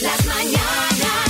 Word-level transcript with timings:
Las 0.00 0.26
mañanas. 0.26 1.26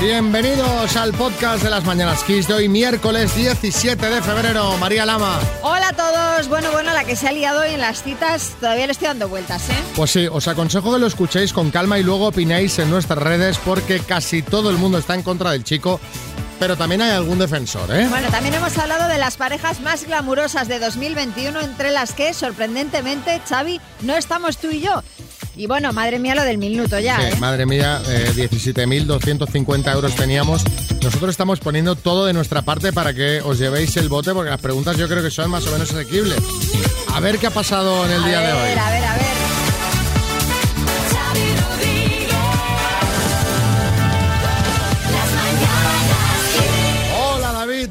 Bienvenidos 0.00 0.96
al 0.96 1.12
podcast 1.14 1.64
de 1.64 1.70
las 1.70 1.82
Mañanas 1.84 2.22
Kiss 2.24 2.46
de 2.46 2.54
hoy, 2.54 2.68
miércoles 2.68 3.34
17 3.34 4.06
de 4.08 4.22
febrero. 4.22 4.76
María 4.76 5.06
Lama. 5.06 5.40
Hola 5.62 5.88
a 5.88 5.92
todos. 5.94 6.48
Bueno, 6.48 6.70
bueno, 6.70 6.92
la 6.92 7.04
que 7.04 7.16
se 7.16 7.26
ha 7.26 7.32
liado 7.32 7.62
hoy 7.62 7.70
en 7.70 7.80
las 7.80 8.02
citas, 8.02 8.52
todavía 8.60 8.86
le 8.86 8.92
estoy 8.92 9.08
dando 9.08 9.28
vueltas, 9.28 9.68
¿eh? 9.70 9.74
Pues 9.96 10.10
sí, 10.10 10.28
os 10.30 10.46
aconsejo 10.46 10.92
que 10.92 10.98
lo 10.98 11.06
escuchéis 11.06 11.52
con 11.52 11.70
calma 11.70 11.98
y 11.98 12.02
luego 12.02 12.28
opinéis 12.28 12.78
en 12.78 12.90
nuestras 12.90 13.18
redes 13.18 13.58
porque 13.64 13.98
casi 13.98 14.42
todo 14.42 14.70
el 14.70 14.76
mundo 14.76 14.98
está 14.98 15.14
en 15.14 15.22
contra 15.22 15.52
del 15.52 15.64
chico, 15.64 15.98
pero 16.58 16.76
también 16.76 17.02
hay 17.02 17.10
algún 17.10 17.38
defensor, 17.38 17.90
¿eh? 17.94 18.06
Bueno, 18.08 18.28
también 18.30 18.54
hemos 18.54 18.76
hablado 18.78 19.08
de 19.08 19.18
las 19.18 19.36
parejas 19.36 19.80
más 19.80 20.04
glamurosas 20.04 20.68
de 20.68 20.78
2021, 20.78 21.60
entre 21.60 21.90
las 21.90 22.12
que, 22.12 22.32
sorprendentemente, 22.34 23.40
Xavi, 23.48 23.80
no 24.02 24.16
estamos 24.16 24.58
tú 24.58 24.68
y 24.70 24.80
yo. 24.80 25.02
Y 25.56 25.66
bueno, 25.68 25.92
madre 25.92 26.18
mía, 26.18 26.34
lo 26.34 26.42
del 26.42 26.58
minuto 26.58 26.98
ya, 26.98 27.16
Sí, 27.16 27.26
¿eh? 27.26 27.36
madre 27.38 27.64
mía, 27.64 28.00
eh, 28.08 28.32
17.250 28.34 29.92
euros 29.92 30.14
teníamos. 30.16 30.64
Nosotros 31.02 31.30
estamos 31.30 31.60
poniendo 31.60 31.94
todo 31.94 32.26
de 32.26 32.32
nuestra 32.32 32.62
parte 32.62 32.92
para 32.92 33.14
que 33.14 33.40
os 33.40 33.58
llevéis 33.58 33.96
el 33.96 34.08
bote 34.08 34.32
porque 34.32 34.50
las 34.50 34.60
preguntas 34.60 34.96
yo 34.96 35.06
creo 35.08 35.22
que 35.22 35.30
son 35.30 35.50
más 35.50 35.64
o 35.66 35.70
menos 35.70 35.92
asequibles. 35.92 36.38
A 37.12 37.20
ver 37.20 37.38
qué 37.38 37.46
ha 37.46 37.50
pasado 37.50 38.04
en 38.06 38.12
el 38.12 38.24
día 38.24 38.38
a 38.38 38.42
de 38.42 38.52
ver, 38.52 38.54
hoy. 38.56 38.78
a 38.78 38.90
ver, 38.90 39.04
a 39.04 39.14
ver. 39.16 39.43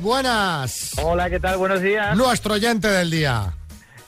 Buenas. 0.03 0.91
Hola, 1.01 1.29
¿qué 1.29 1.39
tal? 1.39 1.57
Buenos 1.57 1.81
días. 1.81 2.15
Nuestro 2.15 2.53
oyente 2.53 2.87
del 2.87 3.09
día. 3.09 3.53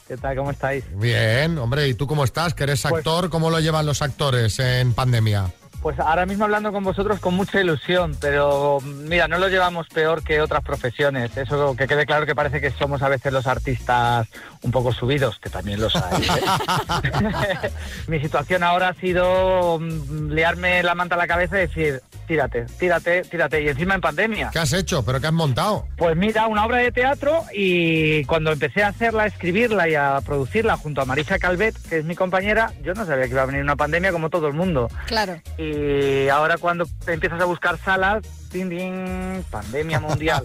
¿Qué 0.08 0.18
tal? 0.18 0.36
¿Cómo 0.36 0.52
estáis? 0.52 0.84
Bien, 1.00 1.58
hombre, 1.58 1.88
¿y 1.88 1.96
tú 1.96 2.06
cómo 2.06 2.24
estás? 2.24 2.54
Que 2.54 2.64
eres 2.66 2.82
Pues- 2.84 2.94
actor, 2.94 3.30
¿cómo 3.32 3.50
lo 3.50 3.60
llevan 3.60 3.88
los 3.88 4.04
actores 4.04 4.60
en 4.60 4.94
pandemia? 4.94 5.46
Pues 5.82 6.00
ahora 6.00 6.26
mismo 6.26 6.46
hablando 6.46 6.72
con 6.72 6.84
vosotros 6.84 7.20
con 7.20 7.36
mucha 7.36 7.62
ilusión, 7.62 8.18
pero 8.20 8.80
mira, 8.82 9.28
no 9.28 9.38
lo 9.38 9.50
llevamos 9.50 9.88
peor 9.88 10.24
que 10.24 10.42
otras 10.42 10.64
profesiones. 10.64 11.38
Eso 11.38 11.76
que 11.76 11.86
quede 11.88 12.08
claro 12.08 12.26
que 12.26 12.34
parece 12.34 12.60
que 12.60 12.72
somos 12.72 13.04
a 13.04 13.10
veces 13.10 13.32
los 13.32 13.46
artistas 13.46 14.28
un 14.64 14.72
poco 14.72 14.92
subidos, 14.92 15.38
que 15.38 15.52
también 15.52 15.80
los 15.80 15.96
hay. 15.96 16.24
¿eh? 16.24 17.72
Mi 18.08 18.20
situación 18.20 18.64
ahora 18.64 18.90
ha 18.90 18.94
sido 18.96 19.78
mm, 19.80 20.32
liarme 20.32 20.82
la 20.82 20.96
manta 20.96 21.14
a 21.16 21.18
la 21.20 21.28
cabeza 21.28 21.58
y 21.58 21.68
decir, 21.68 22.02
tírate, 22.26 22.66
tírate, 22.80 23.22
tírate. 23.24 23.62
Y 23.64 23.70
encima 23.70 23.96
en 23.96 24.02
pandemia. 24.02 24.50
¿Qué 24.52 24.60
has 24.60 24.74
hecho? 24.74 25.04
¿Pero 25.06 25.20
qué 25.20 25.28
has 25.28 25.34
montado? 25.34 25.88
Pues 25.98 26.16
mira, 26.16 26.48
una 26.48 26.66
obra 26.66 26.78
de 26.78 26.92
teatro 26.92 27.44
y 27.54 28.24
cuando 28.26 28.52
empecé 28.52 28.84
a 28.84 28.90
hacerla, 28.90 29.24
a 29.24 29.28
escribirla 29.28 29.88
y 29.90 29.96
a 29.96 30.20
producirla 30.26 30.78
junto 30.78 31.02
a 31.02 31.06
Marisa 31.06 31.40
Calvet, 31.40 31.76
que 31.90 31.98
es 31.98 32.06
mi 32.06 32.16
compañera, 32.16 32.74
yo 32.84 32.94
no 32.94 33.06
sabía 33.06 33.26
que 33.26 33.32
iba 33.32 33.44
a 33.44 33.46
venir 33.46 33.62
una 33.62 33.76
pandemia 33.76 34.12
como 34.12 34.30
todo 34.30 34.48
el 34.48 34.54
mundo. 34.54 34.90
Claro. 35.06 35.40
Y 35.58 36.28
ahora 36.30 36.58
cuando 36.58 36.86
empiezas 37.08 37.42
a 37.42 37.46
buscar 37.46 37.78
salas, 37.78 38.24
tin, 38.56 38.70
tin, 38.70 39.46
pandemia 39.50 40.00
mundial. 40.00 40.44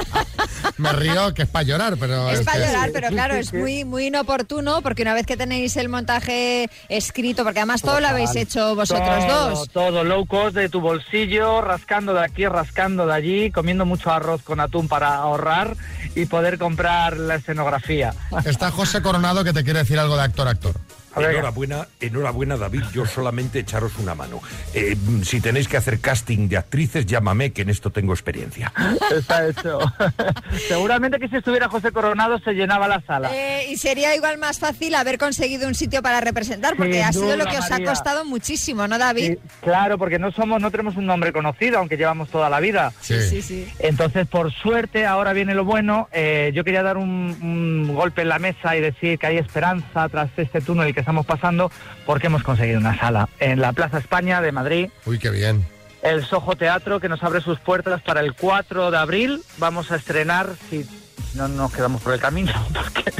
Me 0.76 0.92
río 0.92 1.32
que 1.32 1.42
es 1.42 1.48
para 1.48 1.62
llorar, 1.62 1.96
pero... 1.98 2.28
Es 2.28 2.40
es 2.40 2.46
para 2.46 2.66
llorar, 2.66 2.90
pero 2.92 3.08
claro, 3.08 3.34
es 3.34 3.54
muy, 3.54 3.84
muy 3.84 4.06
inoportuno 4.06 4.82
porque 4.82 5.02
una 5.02 5.14
vez 5.14 5.24
que 5.24 5.36
tenéis 5.36 5.76
el 5.76 5.88
montaje 5.88 6.68
escrito, 6.88 7.42
porque 7.44 7.60
además 7.60 7.80
todo 7.80 8.00
lo 8.00 8.08
Total. 8.08 8.14
habéis 8.14 8.36
hecho 8.36 8.74
vosotros 8.74 9.26
todo, 9.26 9.50
dos. 9.50 9.68
Todo, 9.70 10.04
low 10.04 10.26
cost 10.26 10.54
de 10.54 10.68
tu 10.68 10.80
bolsillo, 10.80 11.62
rascando 11.62 12.12
de 12.12 12.24
aquí, 12.24 12.46
rascando 12.46 13.06
de 13.06 13.14
allí, 13.14 13.50
comiendo 13.50 13.86
mucho 13.86 14.10
arroz 14.10 14.42
con 14.42 14.60
atún 14.60 14.88
para 14.88 15.14
ahorrar 15.14 15.76
y 16.14 16.26
poder 16.26 16.58
comprar 16.58 17.16
la 17.16 17.36
escenografía. 17.36 18.14
Está 18.44 18.70
José 18.70 19.00
Coronado 19.00 19.42
que 19.44 19.52
te 19.52 19.64
quiere 19.64 19.80
decir 19.80 19.98
algo 19.98 20.16
de 20.16 20.22
actor 20.22 20.48
actor. 20.48 20.74
A 20.76 20.78
ver, 20.82 21.01
Enhorabuena, 21.16 21.86
enhorabuena 22.00 22.56
David, 22.56 22.82
yo 22.92 23.06
solamente 23.06 23.58
echaros 23.60 23.92
una 23.98 24.14
mano. 24.14 24.40
Eh, 24.74 24.96
si 25.24 25.40
tenéis 25.40 25.68
que 25.68 25.76
hacer 25.76 26.00
casting 26.00 26.48
de 26.48 26.56
actrices, 26.56 27.06
llámame, 27.06 27.52
que 27.52 27.62
en 27.62 27.70
esto 27.70 27.90
tengo 27.90 28.12
experiencia. 28.12 28.72
Está 29.14 29.48
hecho. 29.48 29.78
Seguramente 30.68 31.18
que 31.18 31.28
si 31.28 31.36
estuviera 31.36 31.68
José 31.68 31.92
Coronado 31.92 32.38
se 32.40 32.52
llenaba 32.52 32.88
la 32.88 33.00
sala. 33.02 33.30
Eh, 33.34 33.66
y 33.70 33.76
sería 33.76 34.14
igual 34.14 34.38
más 34.38 34.58
fácil 34.58 34.94
haber 34.94 35.18
conseguido 35.18 35.68
un 35.68 35.74
sitio 35.74 36.02
para 36.02 36.20
representar, 36.20 36.76
porque 36.76 36.94
Sin 36.94 37.02
ha 37.04 37.12
sido 37.12 37.36
lo 37.36 37.44
duda, 37.44 37.50
que 37.50 37.58
os 37.58 37.66
ha 37.66 37.70
María. 37.70 37.86
costado 37.90 38.24
muchísimo, 38.24 38.88
¿no, 38.88 38.98
David? 38.98 39.32
Sí, 39.32 39.38
claro, 39.62 39.98
porque 39.98 40.18
no 40.18 40.30
somos, 40.32 40.60
no 40.60 40.70
tenemos 40.70 40.96
un 40.96 41.06
nombre 41.06 41.32
conocido, 41.32 41.78
aunque 41.78 41.96
llevamos 41.96 42.30
toda 42.30 42.48
la 42.48 42.60
vida. 42.60 42.92
Sí. 43.00 43.20
sí, 43.20 43.42
sí. 43.42 43.68
Entonces, 43.78 44.26
por 44.26 44.52
suerte, 44.52 45.06
ahora 45.06 45.32
viene 45.32 45.54
lo 45.54 45.64
bueno. 45.64 46.08
eh, 46.12 46.50
yo 46.54 46.64
quería 46.64 46.82
dar 46.82 46.96
un, 46.96 47.36
un 47.42 47.94
golpe 47.94 48.22
en 48.22 48.28
la 48.28 48.38
mesa 48.38 48.76
y 48.76 48.80
decir 48.80 49.18
que 49.18 49.26
hay 49.26 49.38
esperanza 49.38 50.08
tras 50.08 50.30
este 50.36 50.60
túnel 50.60 50.94
que 50.94 51.01
estamos 51.02 51.26
pasando, 51.26 51.70
porque 52.06 52.28
hemos 52.28 52.42
conseguido 52.42 52.78
una 52.80 52.98
sala 52.98 53.28
en 53.40 53.60
la 53.60 53.72
Plaza 53.72 53.98
España 53.98 54.40
de 54.40 54.52
Madrid, 54.52 54.88
Uy, 55.06 55.18
qué 55.18 55.30
bien. 55.30 55.66
el 56.02 56.24
Soho 56.24 56.56
Teatro, 56.56 56.98
que 57.00 57.08
nos 57.08 57.22
abre 57.22 57.40
sus 57.40 57.58
puertas 57.60 58.00
para 58.02 58.20
el 58.20 58.34
4 58.34 58.90
de 58.90 58.96
abril. 58.98 59.42
Vamos 59.58 59.90
a 59.92 59.96
estrenar, 59.96 60.48
si 60.70 60.84
no 61.34 61.48
nos 61.48 61.72
quedamos 61.72 62.02
por 62.02 62.12
el 62.12 62.20
camino, 62.20 62.52
porque 62.74 63.12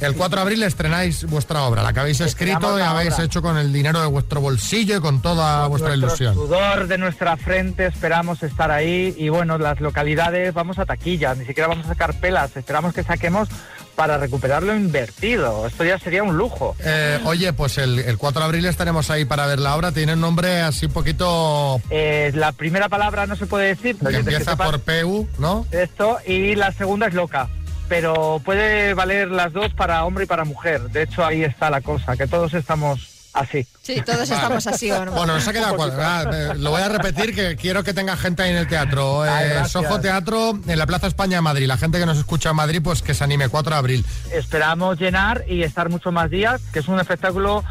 El 0.00 0.14
4 0.16 0.36
de 0.36 0.42
abril 0.42 0.62
estrenáis 0.64 1.24
vuestra 1.26 1.62
obra, 1.62 1.82
la 1.82 1.92
que 1.92 2.00
habéis 2.00 2.20
escrito 2.20 2.78
y 2.78 2.82
habéis 2.82 3.14
obra. 3.14 3.24
hecho 3.24 3.42
con 3.42 3.56
el 3.56 3.72
dinero 3.72 4.00
de 4.00 4.06
vuestro 4.08 4.40
bolsillo 4.40 4.96
y 4.96 5.00
con 5.00 5.22
toda 5.22 5.66
vuestra 5.68 5.94
ilusión. 5.94 6.34
sudor 6.34 6.88
de 6.88 6.98
nuestra 6.98 7.36
frente 7.36 7.86
esperamos 7.86 8.42
estar 8.42 8.70
ahí 8.72 9.14
y 9.16 9.28
bueno, 9.28 9.56
las 9.58 9.80
localidades 9.80 10.52
vamos 10.52 10.78
a 10.80 10.86
taquilla, 10.86 11.34
ni 11.36 11.44
siquiera 11.44 11.68
vamos 11.68 11.84
a 11.84 11.88
sacar 11.90 12.14
pelas, 12.18 12.56
esperamos 12.56 12.92
que 12.92 13.04
saquemos 13.04 13.48
para 13.94 14.18
recuperar 14.18 14.62
lo 14.62 14.74
invertido. 14.74 15.66
Esto 15.66 15.84
ya 15.84 15.98
sería 15.98 16.22
un 16.22 16.36
lujo. 16.36 16.76
Eh, 16.80 17.18
oye, 17.24 17.52
pues 17.52 17.78
el, 17.78 17.98
el 17.98 18.18
4 18.18 18.40
de 18.40 18.44
abril 18.46 18.66
estaremos 18.66 19.10
ahí 19.10 19.24
para 19.24 19.46
ver 19.46 19.60
la 19.60 19.76
obra. 19.76 19.92
Tiene 19.92 20.14
un 20.14 20.20
nombre 20.20 20.60
así 20.60 20.86
un 20.86 20.92
poquito 20.92 21.80
Eh, 21.90 22.32
la 22.34 22.52
primera 22.52 22.88
palabra 22.88 23.26
no 23.26 23.36
se 23.36 23.46
puede 23.46 23.68
decir, 23.68 23.96
que 23.96 24.08
que 24.08 24.16
empieza 24.16 24.56
por 24.56 24.80
PU, 24.80 25.28
¿no? 25.38 25.66
esto 25.70 26.18
y 26.26 26.54
la 26.54 26.72
segunda 26.72 27.06
es 27.06 27.14
loca. 27.14 27.48
Pero 27.88 28.40
puede 28.44 28.94
valer 28.94 29.28
las 29.30 29.52
dos 29.52 29.72
para 29.74 30.04
hombre 30.04 30.24
y 30.24 30.26
para 30.26 30.44
mujer. 30.44 30.80
De 30.90 31.02
hecho, 31.02 31.24
ahí 31.24 31.44
está 31.44 31.68
la 31.70 31.82
cosa, 31.82 32.16
que 32.16 32.26
todos 32.26 32.54
estamos 32.54 33.13
así. 33.34 33.66
Sí, 33.82 34.00
todos 34.04 34.22
estamos 34.30 34.66
así, 34.66 34.90
¿o 34.90 35.04
no? 35.04 35.12
Bueno, 35.12 35.34
nos 35.34 35.46
ha 35.46 35.52
quedado 35.52 35.76
cuadro. 35.76 36.32
Eh, 36.32 36.54
Lo 36.56 36.70
voy 36.70 36.80
a 36.82 36.88
repetir 36.88 37.34
que 37.34 37.56
quiero 37.56 37.84
que 37.84 37.92
tenga 37.92 38.16
gente 38.16 38.42
ahí 38.42 38.50
en 38.50 38.56
el 38.56 38.68
teatro. 38.68 39.26
Eh, 39.26 39.28
Ay, 39.28 39.48
gracias. 39.50 39.72
Soho 39.72 40.00
Teatro 40.00 40.58
en 40.66 40.78
la 40.78 40.86
Plaza 40.86 41.06
España 41.08 41.36
de 41.36 41.42
Madrid. 41.42 41.66
La 41.66 41.76
gente 41.76 41.98
que 41.98 42.06
nos 42.06 42.16
escucha 42.18 42.50
en 42.50 42.56
Madrid, 42.56 42.80
pues 42.82 43.02
que 43.02 43.12
se 43.12 43.22
anime 43.24 43.48
4 43.48 43.70
de 43.74 43.78
abril. 43.78 44.06
Esperamos 44.32 44.98
llenar 44.98 45.44
y 45.48 45.62
estar 45.62 45.90
muchos 45.90 46.12
más 46.12 46.30
días, 46.30 46.62
que 46.72 46.78
es 46.78 46.88
un 46.88 46.98
espectáculo 46.98 47.62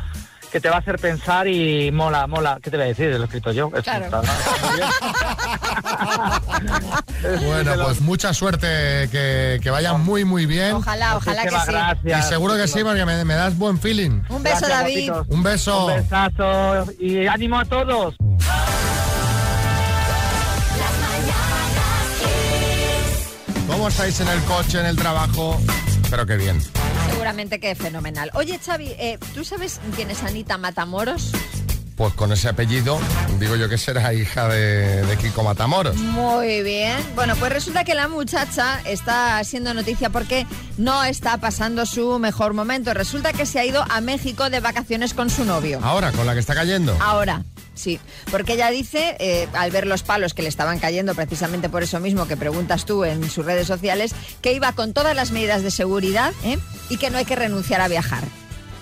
que 0.54 0.62
te 0.62 0.70
va 0.70 0.76
a 0.76 0.80
hacer 0.80 1.00
pensar 1.00 1.48
y 1.48 1.92
mola, 1.92 2.28
mola. 2.28 2.60
¿Qué 2.62 2.70
te 2.70 2.78
voy 2.78 2.86
a 2.86 2.90
decir? 2.90 3.10
Lo 3.10 3.22
he 3.22 3.26
escrito 3.26 3.52
yo. 3.52 3.72
Claro. 3.72 4.22
Bueno, 7.46 7.72
pues 7.86 8.02
mucha 8.02 8.34
suerte, 8.34 8.68
que, 9.10 9.60
que 9.64 9.70
vaya 9.70 9.94
muy, 9.94 10.26
muy 10.26 10.46
bien. 10.46 10.74
Ojalá, 10.74 11.16
ojalá 11.16 11.44
que 11.44 11.50
sí. 11.50 12.10
Y 12.10 12.22
seguro 12.24 12.56
que 12.56 12.68
sí, 12.68 12.84
porque 12.84 13.06
me, 13.06 13.24
me 13.24 13.34
das 13.34 13.58
buen 13.58 13.80
feeling. 13.80 14.22
Un 14.30 14.44
beso, 14.44 14.68
Gracias, 14.68 14.70
David. 14.70 15.12
Un 15.30 15.42
beso. 15.42 15.86
Un 15.88 15.96
besazo 15.96 16.92
y 17.00 17.26
ánimo 17.26 17.60
a 17.60 17.66
todos. 17.66 18.16
¿Cómo 23.68 23.88
estáis 23.88 24.20
en 24.20 24.28
el 24.28 24.42
coche, 24.44 24.80
en 24.82 24.86
el 24.86 24.98
trabajo? 24.98 25.58
Espero 26.04 26.26
que 26.26 26.36
bien. 26.36 26.62
Seguramente 27.24 27.62
que 27.62 27.74
fenomenal. 27.74 28.30
Oye, 28.34 28.60
Xavi, 28.60 28.88
eh, 29.00 29.18
¿tú 29.34 29.46
sabes 29.46 29.80
quién 29.96 30.12
es 30.12 30.24
Anita 30.24 30.58
Matamoros? 30.58 31.32
Pues 31.96 32.14
con 32.16 32.34
ese 32.34 32.50
apellido, 32.50 33.00
digo 33.40 33.56
yo 33.56 33.70
que 33.70 33.78
será 33.78 34.14
hija 34.14 34.50
de, 34.50 35.06
de 35.06 35.18
Kiko 35.18 35.42
Matamoros. 35.42 35.96
Muy 35.96 36.62
bien. 36.64 36.98
Bueno, 37.16 37.38
pues 37.38 37.54
resulta 37.54 37.86
que 37.86 37.96
la 37.96 38.10
muchacha 38.10 38.82
está 38.84 39.42
siendo 39.46 39.74
noticia 39.74 40.10
porque 40.10 40.46
no 40.78 41.06
está 41.06 41.38
pasando 41.38 41.86
su 41.86 42.20
mejor 42.20 42.54
momento. 42.54 42.94
Resulta 42.94 43.32
que 43.32 43.46
se 43.46 43.58
ha 43.58 43.66
ido 43.66 43.86
a 43.90 44.02
México 44.02 44.50
de 44.50 44.60
vacaciones 44.60 45.14
con 45.14 45.30
su 45.30 45.46
novio. 45.46 45.80
Ahora, 45.82 46.12
con 46.12 46.26
la 46.26 46.34
que 46.34 46.42
está 46.42 46.54
cayendo. 46.54 46.94
Ahora, 47.00 47.46
sí, 47.74 48.00
porque 48.32 48.54
ella 48.54 48.70
dice, 48.70 49.16
eh, 49.20 49.48
al 49.54 49.72
ver 49.72 49.88
los 49.88 50.04
palos 50.04 50.34
que 50.34 50.42
le 50.42 50.50
estaban 50.50 50.80
cayendo 50.80 51.16
precisamente 51.16 51.70
por 51.70 51.84
eso 51.84 52.00
mismo 52.00 52.28
que 52.28 52.38
preguntas 52.38 52.86
tú 52.86 53.04
en 53.04 53.30
sus 53.30 53.46
redes 53.46 53.68
sociales, 53.68 54.14
que 54.42 54.54
iba 54.54 54.72
con 54.74 54.94
todas 54.94 55.16
las 55.16 55.32
medidas 55.32 55.64
de 55.64 55.72
seguridad 55.72 56.34
¿eh? 56.44 56.58
y 56.90 56.98
que 56.98 57.10
no 57.10 57.18
hay 57.18 57.26
que 57.26 57.36
renunciar 57.36 57.82
a 57.82 57.88
viajar 57.88 58.24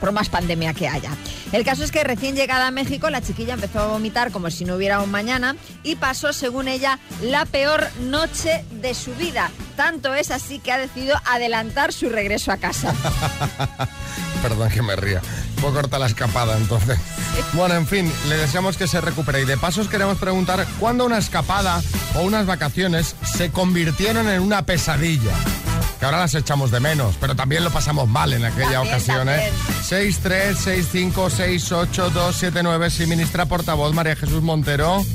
por 0.01 0.11
más 0.11 0.27
pandemia 0.27 0.73
que 0.73 0.89
haya. 0.89 1.11
El 1.53 1.63
caso 1.63 1.83
es 1.83 1.91
que 1.91 2.03
recién 2.03 2.35
llegada 2.35 2.67
a 2.67 2.71
México, 2.71 3.09
la 3.09 3.21
chiquilla 3.21 3.53
empezó 3.53 3.79
a 3.79 3.87
vomitar 3.87 4.31
como 4.31 4.49
si 4.49 4.65
no 4.65 4.75
hubiera 4.75 4.99
un 4.99 5.11
mañana 5.11 5.55
y 5.83 5.95
pasó, 5.95 6.33
según 6.33 6.67
ella, 6.67 6.99
la 7.21 7.45
peor 7.45 7.87
noche 8.01 8.65
de 8.81 8.93
su 8.95 9.13
vida. 9.15 9.51
Tanto 9.77 10.13
es 10.15 10.31
así 10.31 10.59
que 10.59 10.71
ha 10.71 10.77
decidido 10.79 11.15
adelantar 11.25 11.93
su 11.93 12.09
regreso 12.09 12.51
a 12.51 12.57
casa. 12.57 12.93
Perdón 14.41 14.69
que 14.69 14.81
me 14.81 14.95
ría. 14.95 15.21
Puedo 15.61 15.75
cortar 15.75 15.99
la 15.99 16.07
escapada 16.07 16.57
entonces. 16.57 16.97
Bueno, 17.53 17.75
en 17.75 17.87
fin, 17.87 18.11
le 18.27 18.35
deseamos 18.37 18.77
que 18.77 18.87
se 18.87 18.99
recupere. 18.99 19.41
Y 19.41 19.45
de 19.45 19.57
paso 19.57 19.81
os 19.81 19.87
queremos 19.87 20.17
preguntar 20.17 20.65
cuándo 20.79 21.05
una 21.05 21.17
escapada 21.19 21.81
o 22.15 22.21
unas 22.21 22.45
vacaciones 22.45 23.15
se 23.23 23.51
convirtieron 23.51 24.27
en 24.27 24.41
una 24.41 24.65
pesadilla. 24.65 25.31
que 25.99 26.05
ahora 26.05 26.17
las 26.19 26.33
echamos 26.33 26.71
de 26.71 26.79
menos, 26.79 27.15
pero 27.21 27.35
también 27.35 27.63
lo 27.63 27.69
pasamos 27.69 28.07
mal 28.07 28.33
en 28.33 28.43
aquella 28.43 28.71
También, 28.71 28.93
ocasión, 28.95 29.29
¿eh? 29.29 29.51
también. 29.53 29.83
6, 29.83 30.19
3, 30.23 30.57
6, 30.59 30.87
5, 30.91 31.29
6, 31.29 31.71
8, 31.71 32.09
2, 32.09 32.35
7, 32.35 32.63
9, 32.63 32.89
sí, 32.89 33.05
ministra 33.05 33.45
portavoz 33.45 33.93
María 33.93 34.15
Jesús 34.15 34.41
Montero. 34.41 35.05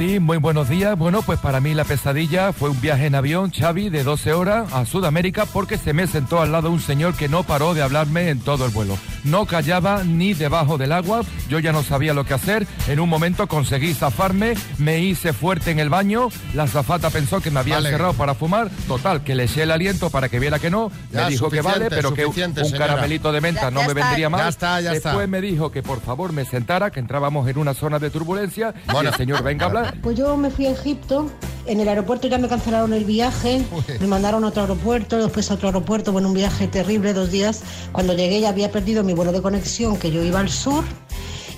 Sí, 0.00 0.18
muy 0.18 0.38
buenos 0.38 0.70
días. 0.70 0.96
Bueno, 0.96 1.20
pues 1.20 1.38
para 1.40 1.60
mí 1.60 1.74
la 1.74 1.84
pesadilla 1.84 2.54
fue 2.54 2.70
un 2.70 2.80
viaje 2.80 3.04
en 3.04 3.14
avión, 3.14 3.50
Xavi, 3.52 3.90
de 3.90 4.02
12 4.02 4.32
horas 4.32 4.72
a 4.72 4.86
Sudamérica 4.86 5.44
porque 5.44 5.76
se 5.76 5.92
me 5.92 6.06
sentó 6.06 6.40
al 6.40 6.52
lado 6.52 6.70
un 6.70 6.80
señor 6.80 7.14
que 7.14 7.28
no 7.28 7.42
paró 7.42 7.74
de 7.74 7.82
hablarme 7.82 8.30
en 8.30 8.40
todo 8.40 8.64
el 8.64 8.70
vuelo. 8.70 8.96
No 9.24 9.44
callaba 9.44 10.02
ni 10.02 10.32
debajo 10.32 10.78
del 10.78 10.92
agua, 10.92 11.20
yo 11.50 11.58
ya 11.58 11.72
no 11.72 11.82
sabía 11.82 12.14
lo 12.14 12.24
que 12.24 12.32
hacer. 12.32 12.66
En 12.88 12.98
un 12.98 13.10
momento 13.10 13.46
conseguí 13.46 13.92
zafarme, 13.92 14.54
me 14.78 15.00
hice 15.00 15.34
fuerte 15.34 15.70
en 15.70 15.78
el 15.78 15.90
baño, 15.90 16.30
la 16.54 16.66
zafata 16.66 17.10
pensó 17.10 17.42
que 17.42 17.50
me 17.50 17.60
había 17.60 17.74
Vale. 17.74 17.90
cerrado 17.90 18.14
para 18.14 18.34
fumar. 18.34 18.70
Total, 18.88 19.22
que 19.22 19.34
le 19.34 19.44
eché 19.44 19.64
el 19.64 19.70
aliento 19.70 20.08
para 20.08 20.30
que 20.30 20.38
viera 20.40 20.58
que 20.58 20.70
no. 20.70 20.90
Ya, 21.12 21.24
me 21.24 21.30
dijo 21.32 21.50
que 21.50 21.60
vale, 21.60 21.90
pero 21.90 22.14
que 22.14 22.24
un 22.24 22.32
señora. 22.32 22.86
caramelito 22.86 23.32
de 23.32 23.42
menta 23.42 23.64
Ya- 23.64 23.70
no 23.70 23.80
ya 23.82 23.86
me 23.88 23.92
está. 23.92 24.06
vendría 24.06 24.30
mal. 24.30 24.40
Ya 24.40 24.48
está, 24.48 24.80
ya 24.80 24.92
está. 24.94 25.10
Después 25.10 25.28
me 25.28 25.42
dijo 25.42 25.70
que 25.70 25.82
por 25.82 26.00
favor 26.00 26.32
me 26.32 26.46
sentara, 26.46 26.90
que 26.90 27.00
entrábamos 27.00 27.46
en 27.46 27.58
una 27.58 27.74
zona 27.74 27.98
de 27.98 28.08
turbulencia. 28.08 28.72
Y 28.88 28.92
Bueno. 28.92 29.10
el 29.10 29.16
señor 29.16 29.42
venga 29.42 29.66
a 29.66 29.68
hablar. 29.68 29.89
Pues 30.02 30.16
yo 30.16 30.36
me 30.36 30.50
fui 30.50 30.66
a 30.66 30.70
Egipto, 30.70 31.30
en 31.66 31.80
el 31.80 31.88
aeropuerto 31.88 32.26
ya 32.28 32.38
me 32.38 32.48
cancelaron 32.48 32.92
el 32.92 33.04
viaje, 33.04 33.62
Uy. 33.72 33.84
me 34.00 34.06
mandaron 34.06 34.44
a 34.44 34.48
otro 34.48 34.62
aeropuerto, 34.62 35.18
después 35.18 35.50
a 35.50 35.54
otro 35.54 35.68
aeropuerto, 35.68 36.12
bueno, 36.12 36.28
un 36.28 36.34
viaje 36.34 36.66
terrible, 36.68 37.12
dos 37.12 37.30
días. 37.30 37.60
Cuando 37.92 38.14
llegué 38.14 38.40
ya 38.40 38.48
había 38.48 38.70
perdido 38.72 39.02
mi 39.04 39.12
vuelo 39.12 39.32
de 39.32 39.42
conexión, 39.42 39.96
que 39.98 40.10
yo 40.10 40.22
iba 40.24 40.40
al 40.40 40.48
sur, 40.50 40.84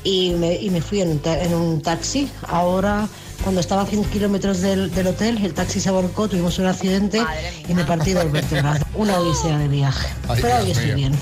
y 0.04 0.30
me, 0.32 0.54
y 0.56 0.70
me 0.70 0.80
fui 0.82 1.00
en 1.00 1.10
un, 1.10 1.18
ta- 1.20 1.40
en 1.42 1.54
un 1.54 1.80
taxi. 1.80 2.28
Ahora, 2.48 3.06
cuando 3.44 3.60
estaba 3.60 3.82
a 3.82 3.86
100 3.86 4.04
kilómetros 4.06 4.60
del, 4.60 4.92
del 4.92 5.06
hotel, 5.06 5.38
el 5.44 5.54
taxi 5.54 5.78
se 5.80 5.90
volcó, 5.92 6.28
tuvimos 6.28 6.58
un 6.58 6.66
accidente 6.66 7.22
y 7.68 7.74
me 7.74 7.84
partí 7.84 8.12
dos 8.12 8.30
vértebras. 8.32 8.80
Una 8.94 9.18
odisea 9.20 9.58
de 9.58 9.68
viaje. 9.68 10.08
Ay, 10.28 10.40
Pero 10.42 10.56
hoy 10.58 10.64
Dios 10.66 10.78
estoy 10.78 10.94
mío. 10.96 11.08
bien. 11.10 11.18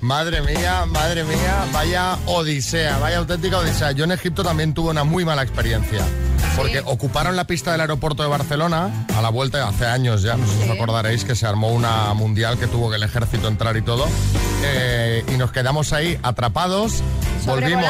Madre 0.00 0.40
mía, 0.40 0.86
madre 0.86 1.24
mía, 1.24 1.66
vaya 1.74 2.16
odisea, 2.26 2.96
vaya 2.98 3.18
auténtica 3.18 3.58
odisea. 3.58 3.92
Yo 3.92 4.04
en 4.04 4.12
Egipto 4.12 4.42
también 4.42 4.72
tuve 4.72 4.90
una 4.90 5.04
muy 5.04 5.24
mala 5.26 5.42
experiencia. 5.42 6.02
Porque 6.56 6.82
ocuparon 6.84 7.36
la 7.36 7.44
pista 7.44 7.72
del 7.72 7.80
aeropuerto 7.80 8.22
de 8.22 8.28
Barcelona 8.28 9.06
a 9.16 9.22
la 9.22 9.28
vuelta 9.30 9.66
hace 9.66 9.86
años 9.86 10.22
ya, 10.22 10.36
no 10.36 10.46
sé 10.46 10.56
si 10.56 10.62
os 10.64 10.70
acordaréis 10.70 11.24
que 11.24 11.34
se 11.34 11.46
armó 11.46 11.68
una 11.68 12.12
mundial 12.14 12.58
que 12.58 12.66
tuvo 12.66 12.90
que 12.90 12.96
el 12.96 13.02
ejército 13.02 13.48
entrar 13.48 13.76
y 13.76 13.82
todo. 13.82 14.06
Eh, 14.62 15.24
y 15.32 15.36
nos 15.36 15.52
quedamos 15.52 15.92
ahí 15.92 16.18
atrapados. 16.22 17.02
Volvimos. 17.46 17.84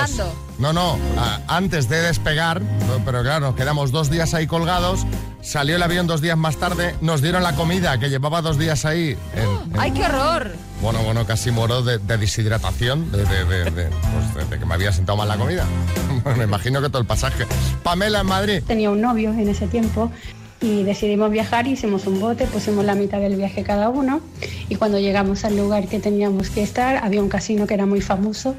No, 0.58 0.72
no, 0.72 0.96
a- 1.18 1.40
antes 1.48 1.88
de 1.88 2.00
despegar, 2.02 2.60
pero- 3.04 3.22
claro, 3.22 3.46
nos 3.46 3.56
quedamos 3.56 3.90
dos 3.92 4.10
días 4.10 4.34
ahí 4.34 4.46
colgados. 4.46 5.00
Salió 5.42 5.76
el 5.76 5.82
avión 5.82 6.06
dos 6.06 6.20
días 6.20 6.36
más 6.36 6.56
tarde, 6.58 6.94
nos 7.00 7.22
dieron 7.22 7.42
la 7.42 7.54
comida 7.54 7.98
que 7.98 8.10
llevaba 8.10 8.42
dos 8.42 8.58
días 8.58 8.84
ahí 8.84 9.16
en- 9.34 9.72
en 9.74 9.80
¡Ay, 9.80 9.90
qué 9.92 10.04
horror! 10.04 10.52
bueno, 10.82 10.98
bueno, 11.02 11.24
casi 11.26 11.50
moro 11.50 11.82
de, 11.82 11.98
de 11.98 12.18
deshidratación, 12.18 13.10
de, 13.10 13.24
de- 13.24 13.44
de- 13.46 13.70
de, 13.70 13.88
pues, 13.88 14.34
de- 14.34 14.44
de 14.50 14.58
que 14.58 14.66
me 14.66 14.74
había 14.74 14.92
sentado 14.92 15.16
mal 15.16 15.28
la 15.28 15.38
comida. 15.38 15.64
me 16.36 16.44
imagino 16.44 16.80
que 16.80 16.88
todo 16.88 17.02
el 17.02 17.06
pasaje. 17.06 17.44
Pamela 17.82 18.20
en 18.20 18.26
Madrid. 18.26 18.62
Tenía 18.66 18.90
un 18.90 19.00
novio 19.00 19.30
en 19.32 19.48
ese 19.48 19.66
tiempo 19.66 20.10
y 20.62 20.82
decidimos 20.82 21.30
viajar, 21.30 21.66
hicimos 21.66 22.06
un 22.06 22.20
bote, 22.20 22.44
pusimos 22.46 22.84
la 22.84 22.94
mitad 22.94 23.18
del 23.18 23.36
viaje 23.36 23.62
cada 23.62 23.88
uno 23.88 24.20
y 24.68 24.76
cuando 24.76 24.98
llegamos 24.98 25.44
al 25.44 25.56
lugar 25.56 25.88
que 25.88 26.00
teníamos 26.00 26.50
que 26.50 26.62
estar, 26.62 27.02
había 27.02 27.22
un 27.22 27.30
casino 27.30 27.66
que 27.66 27.74
era 27.74 27.86
muy 27.86 28.02
famoso, 28.02 28.56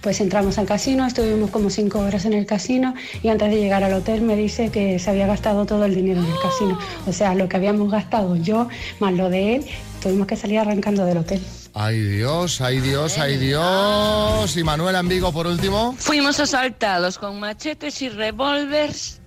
pues 0.00 0.20
entramos 0.20 0.58
al 0.58 0.66
casino, 0.66 1.06
estuvimos 1.06 1.50
como 1.50 1.68
cinco 1.70 1.98
horas 1.98 2.24
en 2.24 2.34
el 2.34 2.46
casino 2.46 2.94
y 3.22 3.28
antes 3.28 3.50
de 3.50 3.56
llegar 3.56 3.82
al 3.82 3.94
hotel 3.94 4.22
me 4.22 4.36
dice 4.36 4.70
que 4.70 4.98
se 5.00 5.10
había 5.10 5.26
gastado 5.26 5.66
todo 5.66 5.84
el 5.86 5.94
dinero 5.94 6.20
en 6.20 6.26
el 6.26 6.40
casino, 6.40 6.78
o 7.06 7.12
sea, 7.12 7.34
lo 7.34 7.48
que 7.48 7.56
habíamos 7.56 7.90
gastado 7.90 8.36
yo 8.36 8.68
más 9.00 9.12
lo 9.14 9.28
de 9.28 9.56
él, 9.56 9.64
tuvimos 10.00 10.28
que 10.28 10.36
salir 10.36 10.60
arrancando 10.60 11.04
del 11.04 11.18
hotel. 11.18 11.40
Ay 11.74 12.00
Dios, 12.00 12.60
ay 12.60 12.80
Dios, 12.80 13.18
ay 13.18 13.36
Dios. 13.36 14.56
Y 14.56 14.64
Manuela 14.64 14.98
en 14.98 15.08
Vigo 15.08 15.32
por 15.32 15.46
último. 15.46 15.94
Fuimos 15.98 16.40
asaltados 16.40 17.18
con 17.18 17.38
machetes 17.38 18.02
y 18.02 18.08
revólveres 18.08 19.20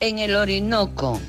en 0.00 0.18
el 0.18 0.34
Orinoco. 0.34 1.20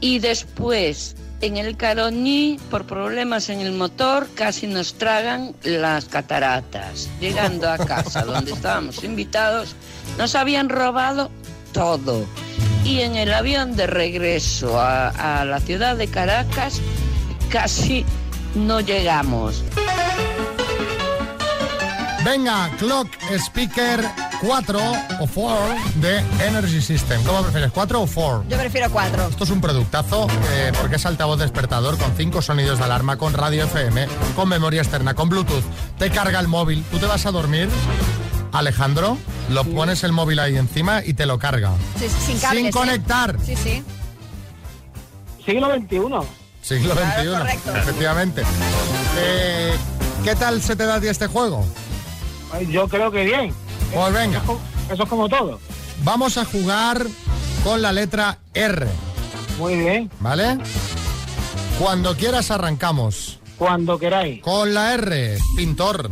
Y 0.00 0.18
después, 0.20 1.16
en 1.42 1.58
el 1.58 1.76
Caroní, 1.76 2.58
por 2.70 2.86
problemas 2.86 3.50
en 3.50 3.60
el 3.60 3.72
motor, 3.72 4.26
casi 4.34 4.66
nos 4.66 4.94
tragan 4.94 5.54
las 5.62 6.06
cataratas. 6.06 7.08
Llegando 7.20 7.70
a 7.70 7.78
casa 7.78 8.24
donde 8.24 8.52
estábamos 8.52 9.04
invitados, 9.04 9.76
nos 10.16 10.34
habían 10.34 10.70
robado 10.70 11.30
todo. 11.72 12.24
Y 12.84 13.00
en 13.00 13.16
el 13.16 13.32
avión 13.32 13.76
de 13.76 13.86
regreso 13.86 14.80
a, 14.80 15.40
a 15.40 15.44
la 15.44 15.60
ciudad 15.60 15.96
de 15.96 16.08
Caracas, 16.08 16.80
casi 17.48 18.04
no 18.54 18.80
llegamos. 18.80 19.62
Venga, 22.24 22.70
Clock 22.78 23.08
Speaker 23.46 24.00
4 24.40 24.78
o 25.20 25.26
4 25.26 25.74
de 25.96 26.18
Energy 26.46 26.80
System. 26.80 27.22
¿Cómo 27.24 27.42
prefieres, 27.42 27.72
4 27.72 28.00
o 28.00 28.06
4? 28.06 28.44
Yo 28.48 28.58
prefiero 28.58 28.90
cuatro. 28.90 29.26
Esto 29.28 29.44
es 29.44 29.50
un 29.50 29.60
productazo 29.60 30.28
eh, 30.52 30.72
porque 30.80 30.96
es 30.96 31.06
altavoz 31.06 31.38
despertador 31.40 31.98
con 31.98 32.14
cinco 32.16 32.40
sonidos 32.40 32.78
de 32.78 32.84
alarma, 32.84 33.16
con 33.18 33.34
radio 33.34 33.64
FM, 33.64 34.06
con 34.36 34.48
memoria 34.48 34.82
externa, 34.82 35.14
con 35.14 35.28
Bluetooth. 35.28 35.64
Te 35.98 36.10
carga 36.10 36.38
el 36.38 36.46
móvil. 36.46 36.84
Tú 36.92 36.98
te 36.98 37.06
vas 37.06 37.26
a 37.26 37.32
dormir, 37.32 37.68
Alejandro, 38.52 39.18
lo 39.50 39.64
pones 39.64 40.04
el 40.04 40.12
móvil 40.12 40.38
ahí 40.38 40.56
encima 40.56 41.04
y 41.04 41.14
te 41.14 41.26
lo 41.26 41.38
carga. 41.38 41.72
Sí, 41.98 42.08
sí, 42.08 42.26
sin 42.26 42.38
cables, 42.38 42.62
Sin 42.62 42.72
conectar. 42.72 43.36
Sí, 43.44 43.56
sí. 43.56 43.82
Siglo 45.44 45.74
XXI. 45.74 46.41
Siglo 46.62 46.94
Claro, 46.94 47.22
XXI, 47.22 47.38
correcto. 47.38 47.76
efectivamente. 47.76 48.42
Eh, 49.18 49.74
¿Qué 50.24 50.34
tal 50.36 50.62
se 50.62 50.76
te 50.76 50.84
da 50.86 50.94
a 50.96 51.00
ti 51.00 51.08
este 51.08 51.26
juego? 51.26 51.66
Yo 52.70 52.86
creo 52.88 53.10
que 53.10 53.24
bien. 53.24 53.52
Pues 53.92 54.12
venga, 54.12 54.40
Eso 54.90 55.02
es 55.02 55.08
como 55.08 55.28
todo. 55.28 55.58
vamos 56.04 56.38
a 56.38 56.44
jugar 56.44 57.06
con 57.64 57.82
la 57.82 57.92
letra 57.92 58.38
R, 58.54 58.86
Muy 59.58 59.76
bien. 59.76 60.10
¿vale? 60.20 60.58
Cuando 61.78 62.16
quieras 62.16 62.50
arrancamos. 62.50 63.38
Cuando 63.58 63.98
queráis. 63.98 64.40
Con 64.42 64.72
la 64.74 64.94
R, 64.94 65.38
pintor. 65.56 66.10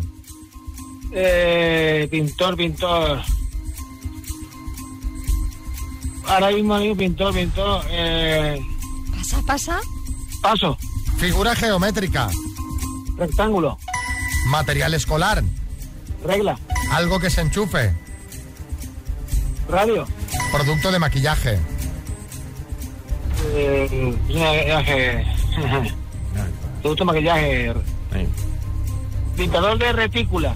Eh, 1.13 2.07
pintor, 2.11 2.57
pintor. 2.57 3.21
Ahora 6.27 6.51
mismo 6.51 6.75
hay 6.75 6.91
un 6.91 6.97
pintor, 6.99 7.35
pintor. 7.35 7.85
Eh, 7.91 8.61
¿Pasa, 9.17 9.43
pasa? 9.47 9.81
Paso. 10.41 10.77
Figura 11.19 11.55
geométrica. 11.55 12.29
Rectángulo. 13.17 13.79
Material 14.47 14.95
escolar. 14.95 15.43
Regla. 16.25 16.59
Algo 16.93 17.21
que 17.21 17.31
se 17.31 17.43
enchufe. 17.43 17.95
Radio. 19.69 20.07
Producto 20.51 20.91
de 20.91 20.99
maquillaje. 20.99 21.59
Eh, 23.55 24.17
maquillaje. 24.29 25.25
Producto 26.83 27.03
de 27.03 27.05
maquillaje. 27.05 27.75
Pintador 29.37 29.79
de 29.79 29.93
retícula. 29.93 30.55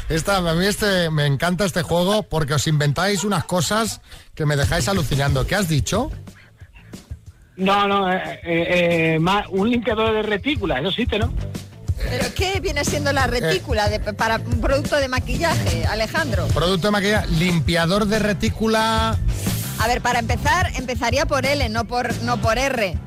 Esta, 0.10 0.38
a 0.38 0.54
mí 0.54 0.66
este, 0.66 1.10
me 1.10 1.26
encanta 1.26 1.66
este 1.66 1.82
juego 1.82 2.24
porque 2.24 2.54
os 2.54 2.66
inventáis 2.68 3.24
unas 3.24 3.44
cosas 3.46 4.02
que 4.36 4.46
me 4.46 4.56
dejáis 4.56 4.88
alucinando. 4.88 5.46
¿Qué 5.46 5.56
has 5.56 5.68
dicho? 5.68 6.10
No, 7.56 7.88
no, 7.88 8.12
eh, 8.12 8.40
eh, 8.44 9.16
eh, 9.16 9.20
más, 9.20 9.48
un 9.50 9.70
limpiador 9.70 10.14
de 10.14 10.22
retícula. 10.22 10.80
Eso 10.80 10.90
existe, 10.90 11.18
¿no? 11.20 11.34
¿Pero 11.98 12.26
qué 12.36 12.60
viene 12.60 12.86
siendo 12.86 13.12
la 13.12 13.26
retícula 13.26 13.90
de- 13.90 14.00
para 14.00 14.38
un 14.38 14.62
producto 14.62 14.98
de 14.98 15.08
maquillaje, 15.08 15.86
Alejandro? 15.88 16.46
Producto 16.50 16.88
de 16.88 16.92
maquillaje, 16.92 17.28
limpiador 17.32 18.06
de 18.06 18.20
retícula. 18.20 19.18
A 19.80 19.88
ver, 19.88 20.02
para 20.02 20.20
empezar, 20.20 20.72
empezaría 20.76 21.26
por 21.26 21.46
L, 21.46 21.68
no 21.70 21.86
por, 21.86 22.14
no 22.22 22.38
por 22.40 22.60
R. 22.60 22.98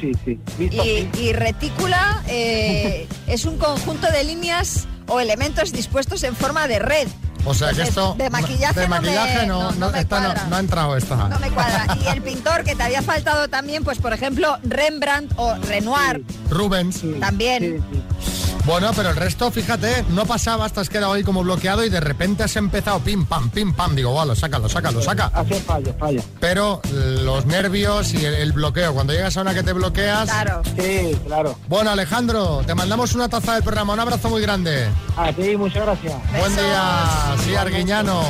Sí, 0.00 0.12
sí. 0.24 0.38
Visto 0.58 0.84
Y, 0.84 1.08
y 1.18 1.32
retícula 1.32 2.22
eh, 2.28 3.08
es 3.26 3.46
un 3.46 3.56
conjunto 3.56 4.06
de 4.12 4.24
líneas 4.24 4.86
o 5.08 5.20
elementos 5.20 5.72
dispuestos 5.72 6.22
en 6.24 6.34
forma 6.36 6.66
de 6.68 6.78
red. 6.78 7.08
O 7.48 7.54
sea 7.54 7.72
que 7.72 7.82
esto. 7.82 8.14
de 8.18 8.28
maquillaje 8.28 8.80
de 8.80 8.88
no 8.88 8.94
me- 8.96 9.00
maquillaje 9.00 9.46
no, 9.46 9.62
no- 9.62 9.70
no 9.72 9.86
no, 9.86 9.90
me 9.92 10.00
esta 10.00 10.18
no, 10.20 10.26
cuadra. 10.26 10.46
no 10.48 10.56
ha 10.56 10.60
entrado 10.60 10.96
esta. 10.96 11.16
No 11.28 11.38
me 11.38 11.50
cuadra. 11.50 11.86
Y 12.04 12.06
el 12.08 12.20
pintor 12.22 12.64
que 12.64 12.74
te 12.74 12.82
había 12.82 13.02
faltado 13.02 13.46
también, 13.48 13.84
pues 13.84 13.98
por 13.98 14.12
ejemplo, 14.12 14.58
Rembrandt 14.64 15.32
o 15.36 15.54
Renoir. 15.54 16.24
Rubens. 16.50 17.02
También. 17.20 17.84
Sí, 17.88 18.02
sí. 18.32 18.45
Bueno, 18.66 18.90
pero 18.96 19.10
el 19.10 19.16
resto, 19.16 19.48
fíjate, 19.52 20.04
no 20.08 20.26
pasaba, 20.26 20.66
estás 20.66 20.88
quedado 20.88 21.12
ahí 21.12 21.22
como 21.22 21.44
bloqueado 21.44 21.84
y 21.84 21.88
de 21.88 22.00
repente 22.00 22.42
has 22.42 22.56
empezado 22.56 22.98
pim, 22.98 23.24
pam, 23.24 23.48
pim, 23.48 23.72
pam. 23.72 23.94
Digo, 23.94 24.12
vale, 24.12 24.34
sácalo, 24.34 24.68
sácalo, 24.68 25.00
saca. 25.00 25.30
Hace 25.32 25.60
fallo, 25.60 25.94
fallo. 25.96 26.20
Pero 26.40 26.82
los 26.90 27.46
nervios 27.46 28.12
y 28.12 28.24
el, 28.24 28.34
el 28.34 28.52
bloqueo, 28.52 28.92
cuando 28.92 29.12
llegas 29.12 29.36
a 29.36 29.42
una 29.42 29.54
que 29.54 29.62
te 29.62 29.72
bloqueas... 29.72 30.28
Claro. 30.28 30.62
Sí, 30.76 31.16
claro. 31.24 31.56
Bueno, 31.68 31.90
Alejandro, 31.90 32.64
te 32.66 32.74
mandamos 32.74 33.14
una 33.14 33.28
taza 33.28 33.54
del 33.54 33.62
programa. 33.62 33.92
Un 33.92 34.00
abrazo 34.00 34.28
muy 34.30 34.42
grande. 34.42 34.88
A 35.16 35.32
ti, 35.32 35.56
muchas 35.56 35.84
gracias. 35.84 36.14
Buen 36.36 36.56
día, 36.56 37.36
sí, 37.44 37.54
Arguiñano. 37.54 38.20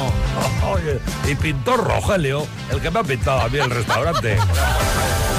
Oye, 0.70 1.00
y 1.30 1.34
pintor 1.34 1.82
Rogelio, 1.82 2.46
el 2.70 2.82
que 2.82 2.90
me 2.90 3.00
ha 3.00 3.04
pintado 3.04 3.40
a 3.40 3.48
mí 3.48 3.58
el 3.58 3.70
restaurante. 3.70 4.36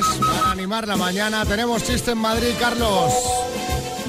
para 0.00 0.50
animar 0.52 0.88
la 0.88 0.96
mañana. 0.96 1.44
Tenemos 1.44 1.82
chiste 1.84 2.12
en 2.12 2.18
Madrid, 2.18 2.50
Carlos. 2.58 3.12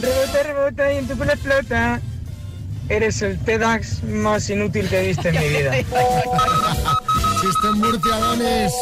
Rebota, 0.01 0.43
rebota 0.43 0.93
y 0.93 0.97
en 0.97 1.07
tu 1.07 1.17
pelo 1.17 1.33
explota. 1.33 1.99
Eres 2.89 3.21
el 3.21 3.39
TEDx 3.39 4.03
más 4.03 4.49
inútil 4.49 4.87
que 4.89 4.99
he 5.01 5.07
visto 5.07 5.27
en 5.29 5.39
mi 5.39 5.47
vida. 5.49 5.71
Chiste 7.41 7.67
en 7.67 7.77
Murcia, 7.79 8.15
Donis. 8.17 8.73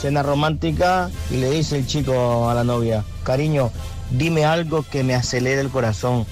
Cena 0.00 0.22
romántica 0.22 1.10
y 1.30 1.36
le 1.36 1.50
dice 1.50 1.76
el 1.78 1.86
chico 1.86 2.48
a 2.50 2.54
la 2.54 2.64
novia, 2.64 3.04
cariño, 3.22 3.70
dime 4.10 4.44
algo 4.44 4.82
que 4.82 5.04
me 5.04 5.14
acelere 5.14 5.60
el 5.60 5.70
corazón. 5.70 6.26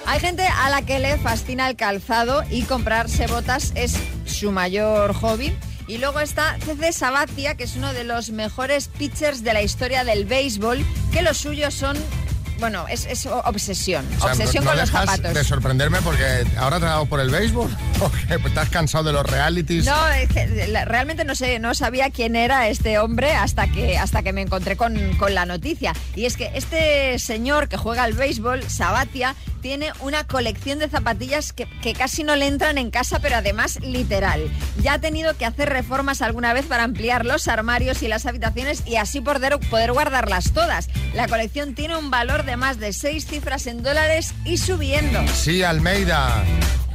Hay 0.06 0.20
gente 0.20 0.46
a 0.46 0.70
la 0.70 0.82
que 0.82 0.98
le 0.98 1.16
fascina 1.18 1.68
el 1.68 1.76
calzado 1.76 2.42
y 2.50 2.62
comprarse 2.62 3.26
botas 3.26 3.72
es 3.74 3.94
su 4.26 4.52
mayor 4.52 5.14
hobby. 5.14 5.56
Y 5.86 5.98
luego 5.98 6.20
está 6.20 6.56
CC 6.60 6.92
Sabatia, 6.92 7.56
que 7.56 7.64
es 7.64 7.76
uno 7.76 7.92
de 7.92 8.04
los 8.04 8.30
mejores 8.30 8.88
pitchers 8.88 9.42
de 9.42 9.52
la 9.52 9.62
historia 9.62 10.04
del 10.04 10.24
béisbol, 10.24 10.84
que 11.12 11.22
los 11.22 11.36
suyos 11.36 11.74
son, 11.74 11.96
bueno, 12.58 12.86
es, 12.88 13.04
es 13.06 13.26
obsesión. 13.26 14.06
O 14.16 14.22
sea, 14.22 14.32
obsesión 14.32 14.64
no, 14.64 14.70
con 14.70 14.80
los 14.80 14.90
zapatos. 14.90 15.34
de 15.34 15.44
sorprenderme 15.44 16.00
porque 16.00 16.46
ahora 16.56 16.80
te 16.80 17.06
por 17.06 17.20
el 17.20 17.30
béisbol 17.30 17.70
que 18.28 18.48
estás 18.48 18.68
cansado 18.68 19.04
de 19.04 19.12
los 19.12 19.26
realities. 19.28 19.84
No, 19.86 20.08
es 20.10 20.28
que 20.28 20.66
la- 20.68 20.84
realmente 20.84 21.24
no 21.24 21.34
sé, 21.34 21.58
no 21.58 21.74
sabía 21.74 22.10
quién 22.10 22.36
era 22.36 22.68
este 22.68 22.98
hombre 22.98 23.32
hasta 23.32 23.66
que, 23.68 23.96
hasta 23.98 24.22
que 24.22 24.32
me 24.32 24.42
encontré 24.42 24.76
con, 24.76 24.96
con 25.16 25.34
la 25.34 25.46
noticia. 25.46 25.92
Y 26.14 26.24
es 26.26 26.36
que 26.36 26.50
este 26.54 27.18
señor 27.18 27.68
que 27.68 27.76
juega 27.76 28.04
al 28.04 28.12
béisbol, 28.14 28.62
Sabatia, 28.68 29.34
tiene 29.60 29.92
una 30.00 30.24
colección 30.24 30.78
de 30.78 30.88
zapatillas 30.90 31.52
que, 31.54 31.66
que 31.80 31.94
casi 31.94 32.22
no 32.22 32.36
le 32.36 32.46
entran 32.46 32.76
en 32.76 32.90
casa, 32.90 33.18
pero 33.20 33.36
además 33.36 33.78
literal. 33.80 34.50
Ya 34.82 34.94
ha 34.94 34.98
tenido 34.98 35.36
que 35.38 35.46
hacer 35.46 35.70
reformas 35.70 36.20
alguna 36.20 36.52
vez 36.52 36.66
para 36.66 36.82
ampliar 36.84 37.24
los 37.24 37.48
armarios 37.48 38.02
y 38.02 38.08
las 38.08 38.26
habitaciones 38.26 38.82
y 38.86 38.96
así 38.96 39.20
poder, 39.22 39.58
poder 39.70 39.92
guardarlas 39.92 40.52
todas. 40.52 40.88
La 41.14 41.28
colección 41.28 41.74
tiene 41.74 41.96
un 41.96 42.10
valor 42.10 42.44
de 42.44 42.56
más 42.56 42.78
de 42.78 42.92
seis 42.92 43.26
cifras 43.26 43.66
en 43.66 43.82
dólares 43.82 44.34
y 44.44 44.58
subiendo. 44.58 45.20
Sí, 45.28 45.62
Almeida. 45.62 46.44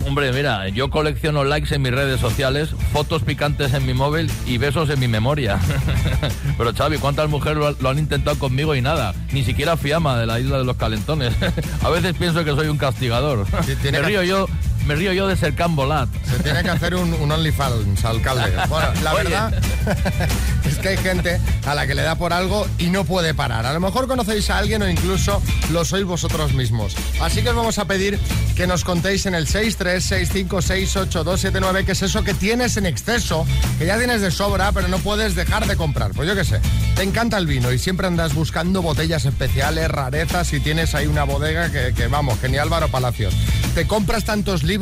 Hombre, 0.10 0.34
mira, 0.34 0.68
yo 0.70 0.90
colecciono 0.90 1.44
likes 1.44 1.76
en 1.76 1.84
mis 1.84 1.92
redes 1.92 2.20
sociales, 2.20 2.72
fotos 2.92 3.22
picantes 3.22 3.76
en 3.76 3.86
mi 3.86 3.94
móvil 3.94 4.28
y 4.48 4.58
besos 4.58 4.90
en 4.90 5.00
mi 5.00 5.08
memoria. 5.08 5.60
Pero 6.58 6.74
Xavi, 6.74 6.98
¿cuántas 6.98 7.30
mujeres 7.30 7.80
lo, 7.80 7.90
han 7.90 8.00
intentado 8.00 8.40
conmigo 8.40 8.74
y 8.74 8.82
nada? 8.82 9.14
Ni 9.34 9.44
siquiera 9.44 9.78
Fiamma 9.78 10.18
de 10.18 10.26
la 10.26 10.40
isla 10.40 10.58
de 10.58 10.64
los 10.64 10.78
calentones. 10.78 11.36
A 11.84 11.90
veces 11.90 12.16
pienso 12.18 12.44
que 12.44 12.56
soy 12.56 12.70
un 12.70 12.80
castigador. 12.80 13.46
tiene 13.84 14.02
Me 14.02 14.08
río 14.08 14.24
yo, 14.24 14.48
me 14.90 14.96
río 14.96 15.14
yo 15.14 15.28
de 15.28 15.38
ser 15.38 15.54
Cambolat. 15.54 16.10
Se 16.26 16.42
tiene 16.42 16.64
que 16.64 16.72
hacer 16.72 16.96
un, 16.96 17.14
un 17.14 17.32
OnlyFans, 17.32 18.04
alcalde. 18.06 18.52
Bueno, 18.70 18.88
la 19.04 19.14
Oye. 19.14 19.26
verdad 19.26 19.54
es 20.66 20.80
que 20.80 20.88
hay 20.90 20.98
gente 20.98 21.40
a 21.68 21.76
la 21.76 21.86
que 21.86 21.94
le 21.94 22.02
da 22.02 22.16
por 22.16 22.34
algo 22.34 22.66
y 22.80 22.88
no 22.88 23.06
puede 23.06 23.36
parar. 23.36 23.68
A 23.68 23.74
lo 23.74 23.80
mejor 23.80 24.08
conocéis 24.08 24.50
a 24.50 24.58
alguien 24.58 24.82
o 24.82 24.90
incluso 24.90 25.44
lo 25.72 25.86
sois 25.86 26.06
vosotros 26.06 26.54
mismos. 26.54 26.96
Así 27.22 27.44
que 27.44 27.50
os 27.50 27.56
vamos 27.56 27.78
a 27.78 27.86
pedir 27.86 28.18
que 28.56 28.66
nos 28.66 28.84
contéis 28.84 29.28
en 29.28 29.36
el 29.36 29.46
636568279 29.46 31.86
qué 31.86 31.92
es 31.92 32.02
eso 32.02 32.24
que 32.24 32.34
tienes 32.34 32.76
en 32.78 32.88
exceso, 32.88 33.46
que 33.78 33.86
ya 33.86 34.00
tienes 34.00 34.22
de 34.22 34.32
sobra, 34.32 34.72
pero 34.72 34.88
no 34.88 34.98
puedes 34.98 35.36
dejar 35.36 35.68
de 35.68 35.76
comprar. 35.76 36.14
Pues 36.14 36.28
yo 36.28 36.34
qué 36.36 36.46
sé, 36.46 36.62
te 36.96 37.04
encanta 37.04 37.38
el 37.38 37.46
vino 37.46 37.72
y 37.72 37.78
siempre 37.78 38.08
andas 38.08 38.34
buscando 38.34 38.82
botellas 38.82 39.26
especiales, 39.26 39.88
rarezas 39.90 40.52
y 40.54 40.60
tienes 40.60 40.96
ahí 40.96 41.06
una 41.06 41.26
bodega 41.26 41.72
que, 41.72 41.94
que, 41.94 42.08
vamos, 42.08 42.40
que 42.40 42.50
ni 42.50 42.58
Álvaro 42.58 42.88
Palacios. 42.88 43.36
Te 43.76 43.86
compras 43.86 44.24
tantos 44.24 44.64
libros 44.64 44.79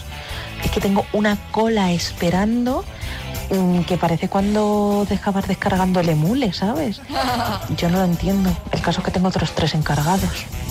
Es 0.63 0.71
que 0.71 0.79
tengo 0.79 1.05
una 1.13 1.37
cola 1.51 1.91
esperando 1.91 2.83
que 3.87 3.97
parece 3.97 4.29
cuando 4.29 5.05
dejabas 5.09 5.47
descargando 5.47 5.99
el 5.99 6.09
emule, 6.09 6.53
¿sabes? 6.53 7.01
Yo 7.77 7.89
no 7.89 7.99
lo 7.99 8.05
entiendo. 8.05 8.55
El 8.71 8.81
caso 8.81 9.01
es 9.01 9.05
que 9.05 9.11
tengo 9.11 9.27
otros 9.27 9.53
tres 9.53 9.73
encargados. 9.73 10.29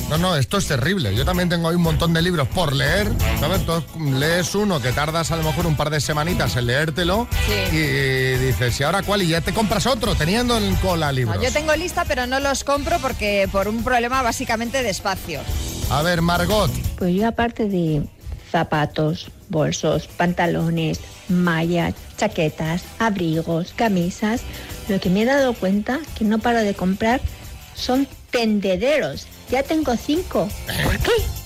No, 0.08 0.18
no, 0.18 0.34
esto 0.34 0.58
es 0.58 0.66
terrible. 0.66 1.14
Yo 1.14 1.24
también 1.24 1.48
tengo 1.48 1.68
ahí 1.68 1.76
un 1.76 1.82
montón 1.82 2.12
de 2.12 2.22
libros 2.22 2.48
por 2.48 2.72
leer. 2.72 3.12
¿sabes? 3.38 3.60
Entonces 3.60 3.90
lees 4.12 4.54
uno 4.54 4.80
que 4.80 4.92
tardas 4.92 5.30
a 5.30 5.36
lo 5.36 5.42
mejor 5.42 5.66
un 5.66 5.76
par 5.76 5.90
de 5.90 6.00
semanitas 6.00 6.56
en 6.56 6.66
leértelo 6.66 7.28
y 7.70 7.76
dices, 7.76 8.80
¿y 8.80 8.82
ahora 8.82 9.02
cuál? 9.02 9.22
Y 9.22 9.28
ya 9.28 9.40
te 9.40 9.52
compras 9.52 9.86
otro, 9.86 10.14
teniendo 10.14 10.56
en 10.56 10.74
cola 10.76 11.12
libros. 11.12 11.36
No, 11.36 11.42
yo 11.42 11.52
tengo 11.52 11.74
lista, 11.76 12.04
pero 12.06 12.26
no 12.26 12.40
los 12.40 12.64
compro 12.64 12.98
porque 13.00 13.48
por 13.52 13.68
un 13.68 13.84
problema 13.84 14.22
básicamente 14.22 14.82
de 14.82 14.90
espacio. 14.90 15.40
A 15.90 16.02
ver, 16.02 16.22
Margot. 16.22 16.70
Pues 16.98 17.14
yo 17.14 17.28
aparte 17.28 17.68
de 17.68 18.02
zapatos, 18.50 19.30
bolsos, 19.48 20.06
pantalones, 20.08 21.00
mallas, 21.28 21.94
chaquetas, 22.20 22.82
abrigos, 22.98 23.72
camisas, 23.74 24.42
lo 24.88 25.00
que 25.00 25.08
me 25.08 25.22
he 25.22 25.24
dado 25.24 25.54
cuenta 25.54 26.00
que 26.18 26.24
no 26.24 26.38
paro 26.38 26.58
de 26.58 26.74
comprar 26.74 27.20
son 27.74 28.06
tendederos. 28.30 29.26
Ya 29.50 29.62
tengo 29.62 29.96
cinco. 29.96 30.46
¿Por 30.84 30.98
qué? 30.98 31.39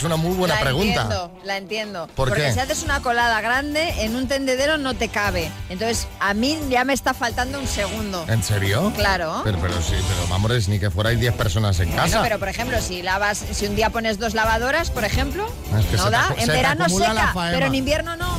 Es 0.00 0.04
una 0.04 0.16
muy 0.16 0.34
buena 0.34 0.54
la 0.56 0.60
pregunta. 0.60 1.02
Entiendo, 1.02 1.32
la 1.44 1.56
entiendo. 1.56 2.06
¿Por 2.14 2.28
Porque 2.28 2.44
qué? 2.44 2.52
si 2.52 2.58
haces 2.58 2.82
una 2.82 3.00
colada 3.00 3.40
grande, 3.40 4.04
en 4.04 4.16
un 4.16 4.26
tendedero 4.28 4.78
no 4.78 4.94
te 4.94 5.08
cabe. 5.08 5.50
Entonces, 5.68 6.06
a 6.20 6.34
mí 6.34 6.58
ya 6.70 6.84
me 6.84 6.92
está 6.92 7.14
faltando 7.14 7.58
un 7.60 7.66
segundo. 7.66 8.24
¿En 8.28 8.42
serio? 8.42 8.92
Claro. 8.96 9.42
Pero, 9.44 9.58
pero 9.60 9.74
sí, 9.82 9.94
pero 9.96 10.34
amores, 10.34 10.68
ni 10.68 10.78
que 10.78 10.90
fuerais 10.90 11.20
10 11.20 11.34
personas 11.34 11.78
en 11.80 11.88
Bueno, 11.88 12.02
casa. 12.02 12.22
pero 12.22 12.38
por 12.38 12.48
ejemplo, 12.48 12.80
si 12.80 13.02
lavas, 13.02 13.44
si 13.52 13.66
un 13.66 13.76
día 13.76 13.90
pones 13.90 14.18
dos 14.18 14.34
lavadoras, 14.34 14.90
por 14.90 15.04
ejemplo, 15.04 15.46
Es 15.78 15.86
que 15.86 15.96
no 15.96 16.04
se 16.04 16.10
da. 16.10 16.28
se 16.34 16.40
en 16.40 16.46
te 16.46 16.52
verano 16.52 16.88
seca, 16.88 17.32
pero 17.34 17.66
en 17.66 17.74
invierno 17.74 18.16
no. 18.16 18.38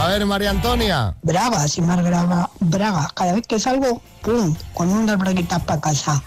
A 0.00 0.08
ver, 0.08 0.24
María 0.26 0.50
Antonia. 0.50 1.14
Brava, 1.22 1.66
sin 1.68 1.86
más 1.86 2.02
grava, 2.02 2.50
braga. 2.60 3.08
Cada 3.14 3.32
vez 3.34 3.46
que 3.46 3.58
salgo, 3.60 4.02
pum, 4.22 4.56
con 4.74 4.88
unas 4.90 5.18
braguitas 5.18 5.60
para 5.62 5.80
casa. 5.80 6.22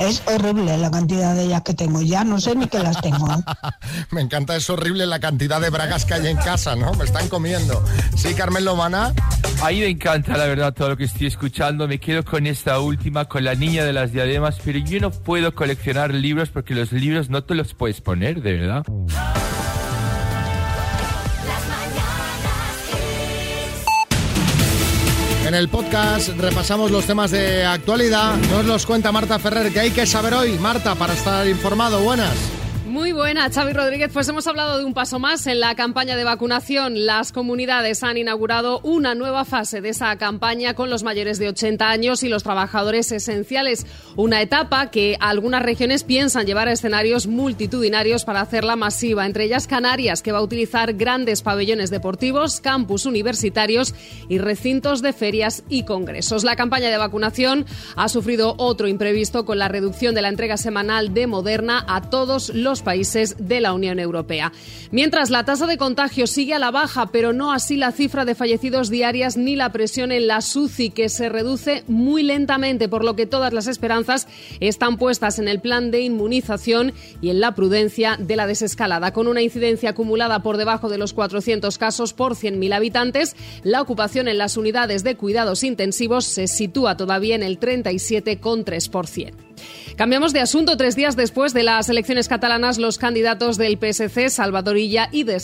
Es 0.00 0.22
horrible 0.26 0.78
la 0.78 0.90
cantidad 0.90 1.34
de 1.34 1.44
ellas 1.44 1.60
que 1.62 1.74
tengo. 1.74 2.00
Ya 2.00 2.24
no 2.24 2.40
sé 2.40 2.56
ni 2.56 2.66
que 2.66 2.78
las 2.78 3.00
tengo. 3.02 3.28
Me 4.10 4.22
encanta, 4.22 4.56
es 4.56 4.70
horrible 4.70 5.06
la 5.06 5.20
cantidad 5.20 5.60
de 5.60 5.68
bragas 5.68 6.06
que 6.06 6.14
hay 6.14 6.26
en 6.26 6.38
casa, 6.38 6.74
¿no? 6.74 6.92
Me 6.94 7.04
están 7.04 7.28
comiendo. 7.28 7.84
Sí, 8.16 8.34
Carmen 8.34 8.64
Lomana. 8.64 9.12
A 9.62 9.68
mí 9.68 9.80
me 9.80 9.88
encanta, 9.88 10.38
la 10.38 10.46
verdad, 10.46 10.72
todo 10.72 10.88
lo 10.88 10.96
que 10.96 11.04
estoy 11.04 11.26
escuchando. 11.26 11.86
Me 11.86 12.00
quedo 12.00 12.24
con 12.24 12.46
esta 12.46 12.80
última, 12.80 13.26
con 13.26 13.44
la 13.44 13.54
niña 13.54 13.84
de 13.84 13.92
las 13.92 14.10
diademas, 14.10 14.56
pero 14.64 14.78
yo 14.78 15.00
no 15.00 15.10
puedo 15.10 15.54
coleccionar 15.54 16.14
libros 16.14 16.48
porque 16.48 16.74
los 16.74 16.92
libros 16.92 17.28
no 17.28 17.44
te 17.44 17.54
los 17.54 17.74
puedes 17.74 18.00
poner, 18.00 18.40
de 18.40 18.54
verdad. 18.54 18.86
En 25.50 25.56
el 25.56 25.68
podcast 25.68 26.28
repasamos 26.38 26.92
los 26.92 27.06
temas 27.06 27.32
de 27.32 27.64
actualidad. 27.64 28.36
Nos 28.52 28.64
los 28.66 28.86
cuenta 28.86 29.10
Marta 29.10 29.36
Ferrer. 29.40 29.72
¿Qué 29.72 29.80
hay 29.80 29.90
que 29.90 30.06
saber 30.06 30.32
hoy, 30.32 30.52
Marta, 30.60 30.94
para 30.94 31.12
estar 31.12 31.44
informado? 31.48 32.00
Buenas. 32.04 32.59
Muy 32.90 33.12
buena, 33.12 33.48
Xavi 33.48 33.72
Rodríguez. 33.72 34.10
Pues 34.12 34.28
hemos 34.28 34.48
hablado 34.48 34.76
de 34.76 34.84
un 34.84 34.94
paso 34.94 35.20
más 35.20 35.46
en 35.46 35.60
la 35.60 35.76
campaña 35.76 36.16
de 36.16 36.24
vacunación. 36.24 37.06
Las 37.06 37.30
comunidades 37.30 38.02
han 38.02 38.16
inaugurado 38.16 38.80
una 38.80 39.14
nueva 39.14 39.44
fase 39.44 39.80
de 39.80 39.90
esa 39.90 40.16
campaña 40.18 40.74
con 40.74 40.90
los 40.90 41.04
mayores 41.04 41.38
de 41.38 41.50
80 41.50 41.88
años 41.88 42.24
y 42.24 42.28
los 42.28 42.42
trabajadores 42.42 43.12
esenciales. 43.12 43.86
Una 44.16 44.42
etapa 44.42 44.90
que 44.90 45.16
algunas 45.20 45.62
regiones 45.62 46.02
piensan 46.02 46.46
llevar 46.46 46.66
a 46.66 46.72
escenarios 46.72 47.28
multitudinarios 47.28 48.24
para 48.24 48.40
hacerla 48.40 48.74
masiva, 48.74 49.24
entre 49.24 49.44
ellas 49.44 49.68
Canarias, 49.68 50.20
que 50.20 50.32
va 50.32 50.38
a 50.38 50.42
utilizar 50.42 50.94
grandes 50.94 51.42
pabellones 51.42 51.90
deportivos, 51.90 52.60
campus 52.60 53.06
universitarios 53.06 53.94
y 54.28 54.38
recintos 54.38 55.00
de 55.00 55.12
ferias 55.12 55.62
y 55.68 55.84
congresos. 55.84 56.42
La 56.42 56.56
campaña 56.56 56.90
de 56.90 56.98
vacunación 56.98 57.66
ha 57.94 58.08
sufrido 58.08 58.56
otro 58.58 58.88
imprevisto 58.88 59.44
con 59.44 59.60
la 59.60 59.68
reducción 59.68 60.12
de 60.16 60.22
la 60.22 60.28
entrega 60.28 60.56
semanal 60.56 61.14
de 61.14 61.28
Moderna 61.28 61.84
a 61.86 62.10
todos 62.10 62.48
los 62.52 62.79
países 62.82 63.36
de 63.38 63.60
la 63.60 63.72
Unión 63.72 63.98
Europea. 63.98 64.52
Mientras 64.90 65.30
la 65.30 65.44
tasa 65.44 65.66
de 65.66 65.78
contagio 65.78 66.26
sigue 66.26 66.54
a 66.54 66.58
la 66.58 66.70
baja, 66.70 67.10
pero 67.12 67.32
no 67.32 67.52
así 67.52 67.76
la 67.76 67.92
cifra 67.92 68.24
de 68.24 68.34
fallecidos 68.34 68.90
diarias 68.90 69.36
ni 69.36 69.56
la 69.56 69.72
presión 69.72 70.12
en 70.12 70.26
la 70.26 70.40
SUCI, 70.40 70.90
que 70.90 71.08
se 71.08 71.28
reduce 71.28 71.84
muy 71.86 72.22
lentamente, 72.22 72.88
por 72.88 73.04
lo 73.04 73.16
que 73.16 73.26
todas 73.26 73.52
las 73.52 73.66
esperanzas 73.66 74.26
están 74.60 74.96
puestas 74.96 75.38
en 75.38 75.48
el 75.48 75.60
plan 75.60 75.90
de 75.90 76.00
inmunización 76.00 76.92
y 77.20 77.30
en 77.30 77.40
la 77.40 77.54
prudencia 77.54 78.16
de 78.18 78.36
la 78.36 78.46
desescalada. 78.46 79.12
Con 79.12 79.26
una 79.26 79.42
incidencia 79.42 79.90
acumulada 79.90 80.42
por 80.42 80.56
debajo 80.56 80.88
de 80.88 80.98
los 80.98 81.12
400 81.12 81.78
casos 81.78 82.12
por 82.12 82.34
100.000 82.34 82.74
habitantes, 82.74 83.36
la 83.62 83.82
ocupación 83.82 84.28
en 84.28 84.38
las 84.38 84.56
unidades 84.56 85.04
de 85.04 85.16
cuidados 85.16 85.62
intensivos 85.62 86.24
se 86.24 86.46
sitúa 86.46 86.96
todavía 86.96 87.34
en 87.34 87.42
el 87.42 87.58
37,3%. 87.58 89.32
Cambiamos 90.00 90.32
de 90.32 90.40
asunto. 90.40 90.78
Tres 90.78 90.96
días 90.96 91.14
después 91.14 91.52
de 91.52 91.62
las 91.62 91.90
elecciones 91.90 92.26
catalanas, 92.26 92.78
los 92.78 92.96
candidatos 92.96 93.58
del 93.58 93.76
PSC, 93.76 94.30
Salvador 94.30 94.78
Illa 94.78 95.10
y 95.12 95.24
de 95.24 95.38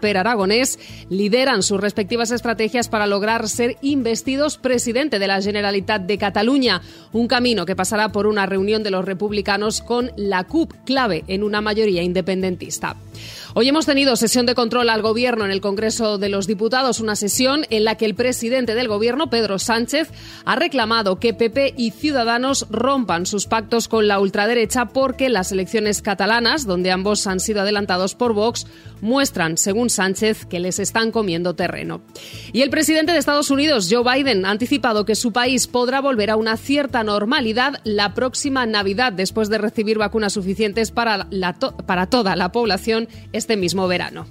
Per 0.00 0.16
Aragonés, 0.16 0.78
lideran 1.10 1.64
sus 1.64 1.80
respectivas 1.80 2.30
estrategias 2.30 2.88
para 2.88 3.08
lograr 3.08 3.48
ser 3.48 3.78
investidos 3.82 4.58
presidente 4.58 5.18
de 5.18 5.26
la 5.26 5.42
Generalitat 5.42 6.02
de 6.02 6.18
Cataluña. 6.18 6.82
Un 7.12 7.26
camino 7.26 7.66
que 7.66 7.74
pasará 7.74 8.12
por 8.12 8.28
una 8.28 8.46
reunión 8.46 8.84
de 8.84 8.92
los 8.92 9.04
republicanos 9.04 9.82
con 9.82 10.12
la 10.16 10.44
CUP, 10.44 10.72
clave 10.84 11.24
en 11.26 11.42
una 11.42 11.60
mayoría 11.60 12.04
independentista. 12.04 12.94
Hoy 13.58 13.70
hemos 13.70 13.86
tenido 13.86 14.16
sesión 14.16 14.44
de 14.44 14.54
control 14.54 14.90
al 14.90 15.00
Gobierno 15.00 15.46
en 15.46 15.50
el 15.50 15.62
Congreso 15.62 16.18
de 16.18 16.28
los 16.28 16.46
Diputados, 16.46 17.00
una 17.00 17.16
sesión 17.16 17.64
en 17.70 17.84
la 17.84 17.94
que 17.94 18.04
el 18.04 18.14
presidente 18.14 18.74
del 18.74 18.86
Gobierno, 18.86 19.30
Pedro 19.30 19.58
Sánchez, 19.58 20.10
ha 20.44 20.56
reclamado 20.56 21.18
que 21.18 21.32
PP 21.32 21.72
y 21.74 21.92
Ciudadanos 21.92 22.66
rompan 22.68 23.24
sus 23.24 23.46
pactos 23.46 23.88
con 23.88 24.08
la 24.08 24.20
ultraderecha 24.20 24.84
porque 24.84 25.30
las 25.30 25.52
elecciones 25.52 26.02
catalanas, 26.02 26.66
donde 26.66 26.90
ambos 26.90 27.26
han 27.26 27.40
sido 27.40 27.62
adelantados 27.62 28.14
por 28.14 28.34
Vox, 28.34 28.66
muestran, 29.00 29.56
según 29.56 29.90
Sánchez, 29.90 30.46
que 30.46 30.60
les 30.60 30.78
están 30.78 31.10
comiendo 31.10 31.54
terreno. 31.54 32.02
Y 32.52 32.62
el 32.62 32.70
presidente 32.70 33.12
de 33.12 33.18
Estados 33.18 33.50
Unidos, 33.50 33.88
Joe 33.90 34.02
Biden, 34.02 34.44
ha 34.44 34.50
anticipado 34.50 35.04
que 35.04 35.14
su 35.14 35.32
país 35.32 35.66
podrá 35.66 36.00
volver 36.00 36.30
a 36.30 36.36
una 36.36 36.56
cierta 36.56 37.02
normalidad 37.04 37.80
la 37.84 38.14
próxima 38.14 38.66
Navidad, 38.66 39.12
después 39.12 39.48
de 39.48 39.58
recibir 39.58 39.98
vacunas 39.98 40.32
suficientes 40.32 40.90
para, 40.90 41.26
la 41.30 41.54
para 41.54 42.06
toda 42.06 42.36
la 42.36 42.52
población 42.52 43.08
este 43.32 43.56
mismo 43.56 43.88
verano. 43.88 44.26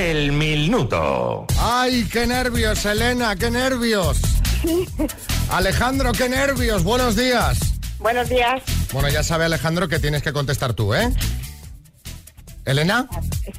El 0.00 0.32
minuto. 0.32 1.44
¡Ay, 1.58 2.08
qué 2.10 2.26
nervios, 2.26 2.86
Elena! 2.86 3.36
¡Qué 3.36 3.50
nervios! 3.50 4.16
Alejandro, 5.50 6.12
qué 6.12 6.26
nervios. 6.26 6.82
Buenos 6.84 7.16
días. 7.16 7.58
Buenos 7.98 8.30
días. 8.30 8.62
Bueno, 8.94 9.10
ya 9.10 9.22
sabe 9.22 9.44
Alejandro 9.44 9.88
que 9.88 9.98
tienes 9.98 10.22
que 10.22 10.32
contestar 10.32 10.72
tú, 10.72 10.94
¿eh? 10.94 11.12
¿Elena? 12.64 13.06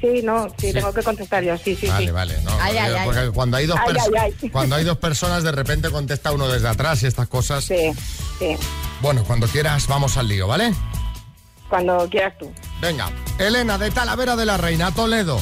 Sí, 0.00 0.20
no, 0.24 0.48
sí, 0.58 0.72
tengo 0.72 0.92
que 0.92 1.04
contestar 1.04 1.44
yo, 1.44 1.56
sí, 1.58 1.76
sí, 1.76 1.86
Vale, 1.86 2.06
sí. 2.06 2.10
vale. 2.12 2.42
No, 2.42 2.50
Ay, 2.60 2.76
ay, 2.76 2.92
porque- 3.04 3.20
ay. 3.20 3.28
cuando 3.32 3.56
hay 3.58 3.66
dos 3.66 3.78
Ay, 3.80 3.94
perso- 3.94 4.10
ay, 4.20 4.34
ay. 4.42 4.50
cuando 4.50 4.74
hay 4.74 4.84
dos 4.84 4.98
personas, 4.98 5.44
de 5.44 5.52
repente 5.52 5.90
contesta 5.90 6.32
uno 6.32 6.48
desde 6.48 6.66
atrás 6.68 7.04
y 7.04 7.06
estas 7.06 7.28
cosas. 7.28 7.62
Sí, 7.64 7.92
sí. 8.40 8.56
Bueno, 9.00 9.22
cuando 9.24 9.46
quieras, 9.46 9.86
vamos 9.86 10.16
al 10.16 10.26
lío, 10.26 10.48
¿vale? 10.48 10.74
Cuando 11.68 12.08
quieras 12.10 12.34
tú. 12.36 12.52
Venga, 12.80 13.10
Elena 13.38 13.78
de 13.78 13.92
Talavera 13.92 14.34
de 14.34 14.44
la 14.46 14.56
Reina, 14.56 14.90
Toledo, 14.92 15.40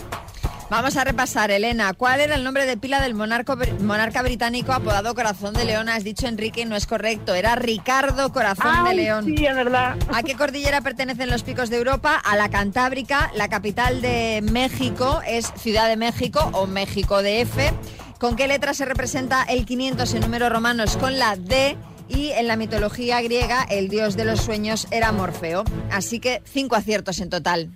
Vamos 0.70 0.98
a 0.98 1.04
repasar, 1.04 1.50
Elena. 1.50 1.94
¿Cuál 1.94 2.20
era 2.20 2.34
el 2.34 2.44
nombre 2.44 2.66
de 2.66 2.76
pila 2.76 3.00
del 3.00 3.14
monarco, 3.14 3.56
monarca 3.80 4.20
británico 4.20 4.72
apodado 4.72 5.14
Corazón 5.14 5.54
de 5.54 5.64
León? 5.64 5.88
Has 5.88 6.04
dicho 6.04 6.26
Enrique 6.26 6.60
y 6.60 6.64
no 6.66 6.76
es 6.76 6.86
correcto. 6.86 7.34
Era 7.34 7.54
Ricardo 7.56 8.30
Corazón 8.32 8.84
de 8.84 8.94
León. 8.94 9.24
sí, 9.24 9.46
es 9.46 9.54
verdad. 9.54 9.96
¿A 10.12 10.22
qué 10.22 10.34
cordillera 10.34 10.82
pertenecen 10.82 11.30
los 11.30 11.42
picos 11.42 11.70
de 11.70 11.78
Europa? 11.78 12.20
A 12.22 12.36
la 12.36 12.50
Cantábrica. 12.50 13.30
La 13.34 13.48
capital 13.48 14.02
de 14.02 14.40
México 14.42 15.22
es 15.26 15.50
Ciudad 15.56 15.88
de 15.88 15.96
México 15.96 16.50
o 16.52 16.66
México 16.66 17.22
DF. 17.22 17.72
¿Con 18.18 18.36
qué 18.36 18.46
letra 18.46 18.74
se 18.74 18.84
representa 18.84 19.44
el 19.44 19.64
500 19.64 20.12
en 20.12 20.20
números 20.20 20.52
romanos? 20.52 20.98
Con 20.98 21.18
la 21.18 21.36
D. 21.36 21.78
Y 22.10 22.30
en 22.30 22.46
la 22.46 22.56
mitología 22.56 23.20
griega, 23.22 23.62
el 23.70 23.88
dios 23.88 24.16
de 24.16 24.24
los 24.26 24.40
sueños 24.42 24.86
era 24.90 25.12
Morfeo. 25.12 25.64
Así 25.90 26.20
que 26.20 26.42
cinco 26.44 26.76
aciertos 26.76 27.20
en 27.20 27.30
total. 27.30 27.70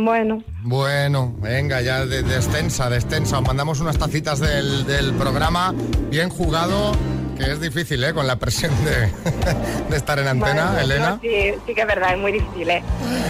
Bueno. 0.00 0.44
Bueno, 0.62 1.34
venga, 1.40 1.80
ya 1.80 2.06
de, 2.06 2.22
descensa, 2.22 2.88
descensa. 2.88 3.38
Os 3.38 3.44
mandamos 3.44 3.80
unas 3.80 3.98
tacitas 3.98 4.38
del, 4.38 4.86
del 4.86 5.12
programa. 5.14 5.74
Bien 6.08 6.28
jugado, 6.30 6.92
que 7.36 7.50
es 7.50 7.60
difícil, 7.60 8.04
¿eh? 8.04 8.14
Con 8.14 8.28
la 8.28 8.36
presión 8.36 8.70
de, 8.84 9.10
de 9.90 9.96
estar 9.96 10.20
en 10.20 10.28
antena, 10.28 10.66
Bueno, 10.66 10.78
Elena. 10.80 11.10
no, 11.10 11.20
sí, 11.20 11.52
sí 11.66 11.74
que 11.74 11.80
es 11.80 11.86
verdad, 11.88 12.12
es 12.12 12.18
muy 12.18 12.30
difícil, 12.30 12.70
¿eh? 12.70 12.82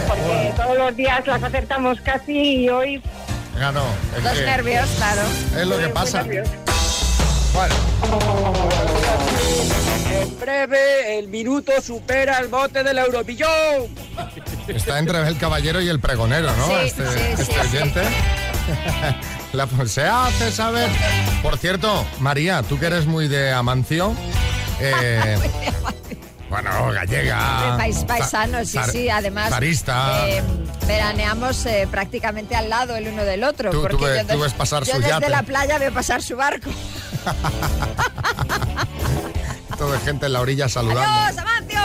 Porque 0.07 0.53
todos 0.55 0.77
los 0.77 0.95
días 0.95 1.25
las 1.25 1.41
acertamos 1.41 1.99
casi 2.01 2.33
y 2.63 2.69
hoy 2.69 3.01
Venga, 3.55 3.71
no, 3.71 3.83
es 4.15 4.37
que 4.37 4.45
nervios, 4.45 4.87
claro. 4.97 5.21
Es 5.59 5.65
lo 5.67 5.77
que 5.79 5.87
pasa. 5.89 6.23
Bueno, 6.23 7.75
En 10.21 10.39
breve, 10.39 11.17
el 11.19 11.27
minuto 11.29 11.71
supera 11.81 12.37
el 12.37 12.47
bote 12.47 12.83
del 12.83 12.99
Europillón. 12.99 14.08
Está 14.75 14.99
entre 14.99 15.27
el 15.27 15.37
caballero 15.37 15.81
y 15.81 15.89
el 15.89 15.99
pregonero, 15.99 16.55
¿no? 16.55 16.67
Sí, 16.67 16.73
este 16.83 17.07
sí, 17.07 17.19
este 17.41 17.45
sí, 17.45 17.59
oyente. 17.59 18.01
La, 19.53 19.67
se 19.87 20.03
hace 20.05 20.51
saber. 20.51 20.89
Por 21.41 21.57
cierto, 21.57 22.05
María, 22.19 22.61
tú 22.61 22.77
que 22.79 22.85
eres 22.85 23.07
muy 23.07 23.27
de 23.27 23.51
Amancio. 23.51 24.13
eh, 24.79 25.37
bueno, 26.51 26.91
gallega. 26.91 27.75
Pais, 27.77 28.03
paisano, 28.05 28.63
sí, 28.63 28.77
sí. 28.91 29.09
Además, 29.09 29.49
zarista. 29.49 30.27
eh, 30.29 30.43
veraneamos 30.85 31.65
eh, 31.65 31.87
prácticamente 31.89 32.55
al 32.55 32.69
lado 32.69 32.95
el 32.95 33.07
uno 33.07 33.23
del 33.25 33.43
otro. 33.43 33.71
Tú- 33.71 33.81
porque 33.81 33.97
tú 33.97 34.05
yo, 34.27 34.33
tú 34.35 34.39
ves 34.41 34.53
pasar 34.53 34.83
yo 34.83 34.93
su 34.93 34.99
desde 34.99 35.13
yate. 35.13 35.29
la 35.29 35.41
playa 35.41 35.79
veo 35.79 35.91
pasar 35.91 36.21
su 36.21 36.35
barco. 36.35 36.69
De 39.79 39.97
gente 39.99 40.25
en 40.25 40.33
la 40.33 40.41
orilla 40.41 40.67
saludando. 40.67 41.01
¡Adiós, 41.01 41.37
Amancio! 41.37 41.79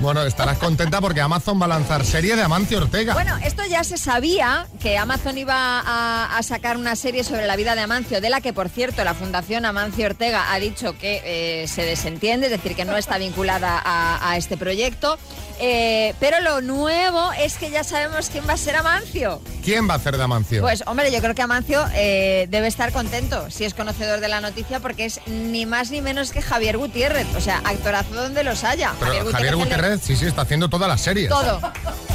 Bueno, 0.00 0.22
estarás 0.24 0.58
contenta 0.58 1.00
porque 1.00 1.20
Amazon 1.22 1.60
va 1.60 1.64
a 1.64 1.68
lanzar 1.68 2.04
serie 2.04 2.36
de 2.36 2.42
Amancio 2.42 2.78
Ortega. 2.78 3.14
Bueno, 3.14 3.36
esto 3.42 3.62
ya 3.68 3.82
se 3.82 3.96
sabía 3.96 4.66
que 4.78 4.96
Amazon 4.98 5.38
iba 5.38 5.80
a, 5.80 6.36
a 6.36 6.42
sacar 6.42 6.76
una 6.76 6.94
serie 6.96 7.24
sobre 7.24 7.46
la 7.46 7.56
vida 7.56 7.74
de 7.74 7.80
Amancio, 7.80 8.20
de 8.20 8.30
la 8.30 8.40
que, 8.40 8.52
por 8.52 8.68
cierto, 8.68 9.02
la 9.04 9.14
Fundación 9.14 9.64
Amancio 9.64 10.06
Ortega 10.06 10.52
ha 10.52 10.60
dicho 10.60 10.96
que 10.98 11.22
eh, 11.24 11.66
se 11.66 11.82
desentiende, 11.82 12.46
es 12.46 12.52
decir, 12.52 12.76
que 12.76 12.84
no 12.84 12.96
está 12.96 13.18
vinculada 13.18 13.80
a, 13.84 14.30
a 14.30 14.36
este 14.36 14.56
proyecto. 14.56 15.18
Eh, 15.60 16.14
pero 16.20 16.38
lo 16.40 16.60
nuevo 16.60 17.32
es 17.32 17.54
que 17.58 17.68
ya 17.70 17.82
sabemos 17.82 18.30
quién 18.30 18.46
va 18.48 18.52
a 18.52 18.56
ser 18.56 18.76
Amancio. 18.76 19.42
¿Quién 19.64 19.88
va 19.88 19.94
a 19.94 19.96
hacer 19.96 20.16
de 20.16 20.22
Amancio? 20.22 20.62
Pues 20.62 20.84
hombre, 20.86 21.10
yo 21.10 21.18
creo 21.20 21.34
que 21.34 21.42
Amancio 21.42 21.84
eh, 21.94 22.46
debe 22.48 22.68
estar 22.68 22.92
contento 22.92 23.50
si 23.50 23.64
es 23.64 23.74
conocedor 23.74 24.20
de 24.20 24.28
la 24.28 24.40
noticia 24.40 24.78
porque 24.78 25.06
es 25.06 25.20
ni 25.26 25.66
más 25.66 25.90
ni 25.90 26.00
menos 26.00 26.30
que 26.30 26.40
Javier 26.42 26.78
Gutiérrez, 26.78 26.97
o 27.36 27.40
sea, 27.40 27.60
actorazo 27.64 28.14
donde 28.14 28.42
los 28.44 28.64
haya. 28.64 28.92
Pero 28.98 29.30
Javier 29.30 29.56
Gutiérrez, 29.56 30.00
sí, 30.02 30.16
sí, 30.16 30.26
está 30.26 30.42
haciendo 30.42 30.68
todas 30.68 30.88
las 30.88 31.00
series. 31.00 31.28
Todo. 31.28 31.60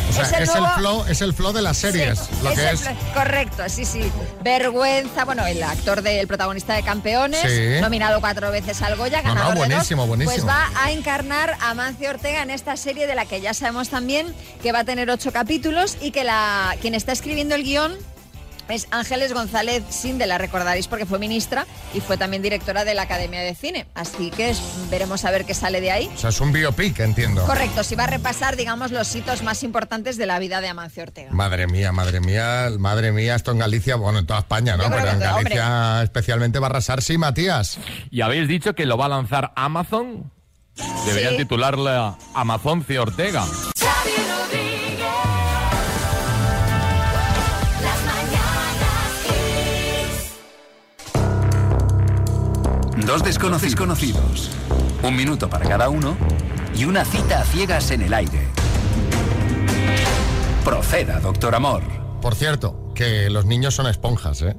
O 0.09 0.13
sea, 0.15 0.23
es, 0.25 0.33
el, 0.33 0.45
nuevo- 0.61 0.75
flow, 0.75 1.05
es 1.07 1.21
el 1.21 1.33
flow 1.33 1.53
de 1.53 1.61
las 1.63 1.77
series. 1.77 2.19
Sí, 2.19 2.25
lo 2.43 2.53
que 2.53 2.69
es. 2.71 2.81
flow- 2.81 2.95
Correcto, 3.13 3.63
sí, 3.67 3.83
sí. 3.85 4.11
Vergüenza, 4.43 5.25
bueno, 5.25 5.45
el 5.47 5.63
actor 5.63 6.01
del 6.03 6.27
protagonista 6.27 6.73
de 6.75 6.83
Campeones, 6.83 7.41
Sí. 7.41 7.81
nominado 7.81 8.19
cuatro 8.19 8.51
veces 8.51 8.81
al 8.83 8.95
Goya, 8.95 9.21
No, 9.23 9.29
no, 9.29 9.35
ganador 9.35 9.53
de 9.55 9.59
dos, 9.61 9.67
buenísimo, 9.69 10.05
buenísimo. 10.07 10.35
Pues 10.35 10.47
va 10.47 10.69
a 10.83 10.91
encarnar 10.91 11.57
a 11.61 11.73
Mancio 11.73 12.09
Ortega 12.11 12.43
en 12.43 12.51
esta 12.51 12.77
serie 12.77 13.07
de 13.07 13.15
la 13.15 13.25
que 13.25 13.41
ya 13.41 13.53
sabemos 13.55 13.89
también 13.89 14.35
que 14.61 14.71
va 14.71 14.79
a 14.79 14.83
tener 14.83 15.09
ocho 15.09 15.31
capítulos 15.31 15.97
y 16.01 16.11
que 16.11 16.23
la 16.23 16.75
quien 16.81 16.93
está 16.93 17.11
escribiendo 17.11 17.55
el 17.55 17.63
guion 17.63 17.97
es 18.69 18.87
Ángeles 18.91 19.33
González 19.33 19.83
Sinde, 19.89 20.25
la 20.27 20.37
recordaréis 20.37 20.87
porque 20.87 21.05
fue 21.05 21.19
ministra 21.19 21.65
y 21.93 21.99
fue 22.01 22.17
también 22.17 22.41
directora 22.41 22.85
de 22.85 22.93
la 22.93 23.03
Academia 23.03 23.41
de 23.41 23.55
Cine. 23.55 23.85
Así 23.95 24.31
que 24.31 24.53
veremos 24.89 25.25
a 25.25 25.31
ver 25.31 25.45
qué 25.45 25.53
sale 25.53 25.81
de 25.81 25.91
ahí. 25.91 26.09
O 26.13 26.17
sea, 26.17 26.29
es 26.29 26.39
un 26.41 26.51
biopic, 26.51 26.99
entiendo. 26.99 27.45
Correcto, 27.45 27.83
si 27.83 27.95
va 27.95 28.05
a 28.05 28.07
repasar, 28.07 28.55
digamos, 28.55 28.91
los 28.91 29.13
hitos 29.15 29.43
más 29.43 29.63
importantes 29.63 30.17
de 30.17 30.25
la 30.25 30.39
vida 30.39 30.61
de 30.61 30.69
Amancio 30.69 31.03
Ortega. 31.03 31.31
Madre 31.31 31.67
mía, 31.67 31.91
madre 31.91 32.19
mía, 32.19 32.69
madre 32.79 33.11
mía, 33.11 33.35
esto 33.35 33.51
en 33.51 33.59
Galicia, 33.59 33.95
bueno, 33.95 34.19
en 34.19 34.25
toda 34.25 34.39
España, 34.39 34.77
¿no? 34.77 34.83
Pero 34.89 34.99
en 34.99 35.23
hombre. 35.23 35.55
Galicia 35.55 36.01
especialmente 36.03 36.59
va 36.59 36.67
a 36.67 36.69
arrasar, 36.69 37.01
sí, 37.01 37.17
Matías. 37.17 37.77
Y 38.11 38.21
habéis 38.21 38.47
dicho 38.47 38.73
que 38.75 38.85
lo 38.85 38.97
va 38.97 39.05
a 39.05 39.09
lanzar 39.09 39.51
Amazon. 39.55 40.31
Deberían 41.05 41.33
Sí. 41.33 41.37
titularla 41.37 42.17
Amazon 42.33 42.83
C. 42.83 42.97
Ortega. 42.97 43.45
Dos 53.05 53.21
desconocidos 53.21 53.75
conocidos. 53.75 54.49
Un 55.01 55.15
minuto 55.15 55.49
para 55.49 55.67
cada 55.67 55.89
uno 55.89 56.15
y 56.73 56.85
una 56.85 57.03
cita 57.03 57.41
a 57.41 57.43
ciegas 57.43 57.91
en 57.91 58.01
el 58.01 58.13
aire. 58.13 58.47
Proceda, 60.63 61.19
doctor 61.19 61.53
Amor. 61.53 61.83
Por 62.21 62.33
cierto, 62.33 62.93
que 62.95 63.29
los 63.29 63.45
niños 63.45 63.75
son 63.75 63.87
esponjas, 63.87 64.41
¿eh? 64.41 64.55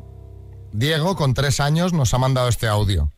Diego, 0.73 1.17
con 1.17 1.33
tres 1.33 1.59
años, 1.59 1.95
nos 1.95 2.13
ha 2.13 2.19
mandado 2.19 2.49
este 2.49 2.69
audio. 2.69 3.11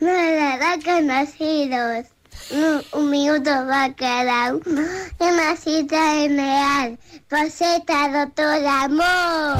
Nada, 0.00 0.78
conocidos. 0.82 2.06
Un, 2.50 2.82
un 2.92 3.10
minuto 3.10 3.50
va 3.50 3.92
cada 3.94 4.54
uno. 4.54 4.82
Una 5.18 5.54
cita 5.54 6.14
real. 6.28 6.98
Poseta, 7.28 8.24
doctor 8.24 8.64
amor. 8.66 9.58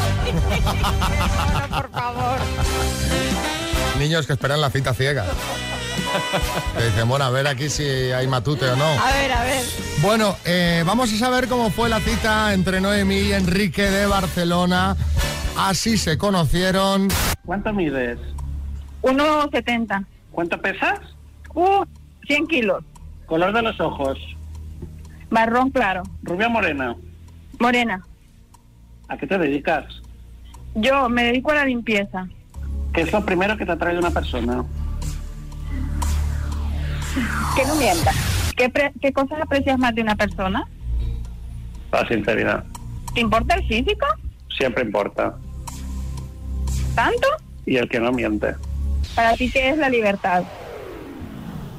por 1.70 1.90
favor. 1.90 2.38
Niños 3.98 4.26
que 4.26 4.32
esperan 4.32 4.60
la 4.60 4.70
cita 4.70 4.94
ciega. 4.94 5.24
Que 6.76 6.84
dicen, 6.84 7.08
bueno, 7.08 7.24
a 7.24 7.30
ver 7.30 7.48
aquí 7.48 7.68
si 7.68 7.82
hay 7.82 8.26
matute 8.28 8.66
o 8.68 8.76
no. 8.76 8.84
A 8.84 9.12
ver, 9.12 9.32
a 9.32 9.42
ver. 9.42 9.64
Bueno, 10.00 10.36
eh, 10.44 10.84
vamos 10.86 11.12
a 11.12 11.16
saber 11.16 11.48
cómo 11.48 11.70
fue 11.70 11.88
la 11.88 11.98
cita 12.00 12.54
entre 12.54 12.80
Noemí 12.80 13.16
y 13.16 13.32
Enrique 13.32 13.82
de 13.82 14.06
Barcelona. 14.06 14.96
Así 15.56 15.98
se 15.98 16.16
conocieron. 16.16 17.08
¿Cuánto 17.44 17.72
mides? 17.72 18.18
1,70. 19.02 20.06
¿Cuánto 20.30 20.60
pesas? 20.60 21.00
Uh, 21.54 21.84
100 22.26 22.46
kilos. 22.46 22.84
Color 23.26 23.52
de 23.52 23.62
los 23.62 23.80
ojos. 23.80 24.18
Marrón 25.30 25.70
claro. 25.70 26.04
Rubia 26.22 26.48
morena. 26.48 26.94
Morena. 27.58 28.00
¿A 29.08 29.16
qué 29.16 29.26
te 29.26 29.36
dedicas? 29.38 29.84
Yo 30.74 31.08
me 31.08 31.24
dedico 31.24 31.50
a 31.50 31.56
la 31.56 31.64
limpieza. 31.64 32.28
¿Qué 32.98 33.04
es 33.04 33.12
lo 33.12 33.24
primero 33.24 33.56
que 33.56 33.64
te 33.64 33.70
atrae 33.70 33.92
de 33.92 34.00
una 34.00 34.10
persona? 34.10 34.64
Que 37.54 37.64
no 37.64 37.76
mienta. 37.76 38.10
¿Qué, 38.56 38.68
pre- 38.70 38.92
¿Qué 39.00 39.12
cosas 39.12 39.40
aprecias 39.40 39.78
más 39.78 39.94
de 39.94 40.02
una 40.02 40.16
persona? 40.16 40.66
La 41.92 42.08
sinceridad. 42.08 42.64
¿Te 43.14 43.20
importa 43.20 43.54
el 43.54 43.68
físico? 43.68 44.04
Siempre 44.56 44.82
importa. 44.82 45.32
¿Tanto? 46.96 47.28
Y 47.66 47.76
el 47.76 47.88
que 47.88 48.00
no 48.00 48.10
miente. 48.10 48.56
Para 49.14 49.36
ti, 49.36 49.48
¿qué 49.48 49.70
es 49.70 49.78
la 49.78 49.88
libertad? 49.88 50.42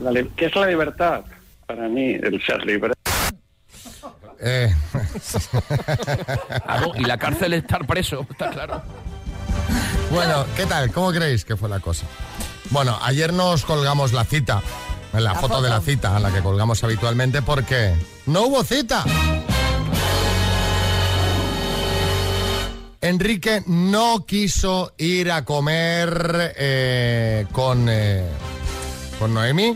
La 0.01 0.11
li- 0.11 0.31
¿Qué 0.37 0.45
es 0.45 0.55
la 0.55 0.67
libertad? 0.67 1.25
Para 1.65 1.89
mí, 1.89 2.11
el 2.13 2.41
ser 2.45 2.63
libre. 2.65 2.93
Eh, 4.39 4.73
y 6.95 7.03
la 7.03 7.17
cárcel 7.17 7.55
es 7.55 7.63
estar 7.63 7.85
preso, 7.85 8.25
está 8.31 8.51
claro. 8.51 8.81
Bueno, 10.11 10.45
¿qué 10.55 10.65
tal? 10.65 10.91
¿Cómo 10.91 11.11
creéis 11.11 11.45
que 11.45 11.55
fue 11.55 11.69
la 11.69 11.79
cosa? 11.79 12.05
Bueno, 12.71 12.97
ayer 13.01 13.33
nos 13.33 13.65
colgamos 13.65 14.13
la 14.13 14.25
cita, 14.25 14.61
la, 15.13 15.19
La 15.19 15.35
foto, 15.35 15.47
foto. 15.55 15.61
de 15.63 15.69
la 15.69 15.81
cita, 15.81 16.19
la 16.19 16.31
que 16.31 16.41
colgamos 16.41 16.83
habitualmente, 16.83 17.41
porque 17.41 17.95
no 18.25 18.43
hubo 18.43 18.63
cita. 18.63 19.03
Enrique 23.01 23.63
no 23.65 24.25
quiso 24.25 24.93
ir 24.97 25.31
a 25.31 25.45
comer 25.45 26.53
eh, 26.57 27.45
con, 27.51 27.87
eh, 27.89 28.25
con 29.17 29.33
Noemi. 29.33 29.75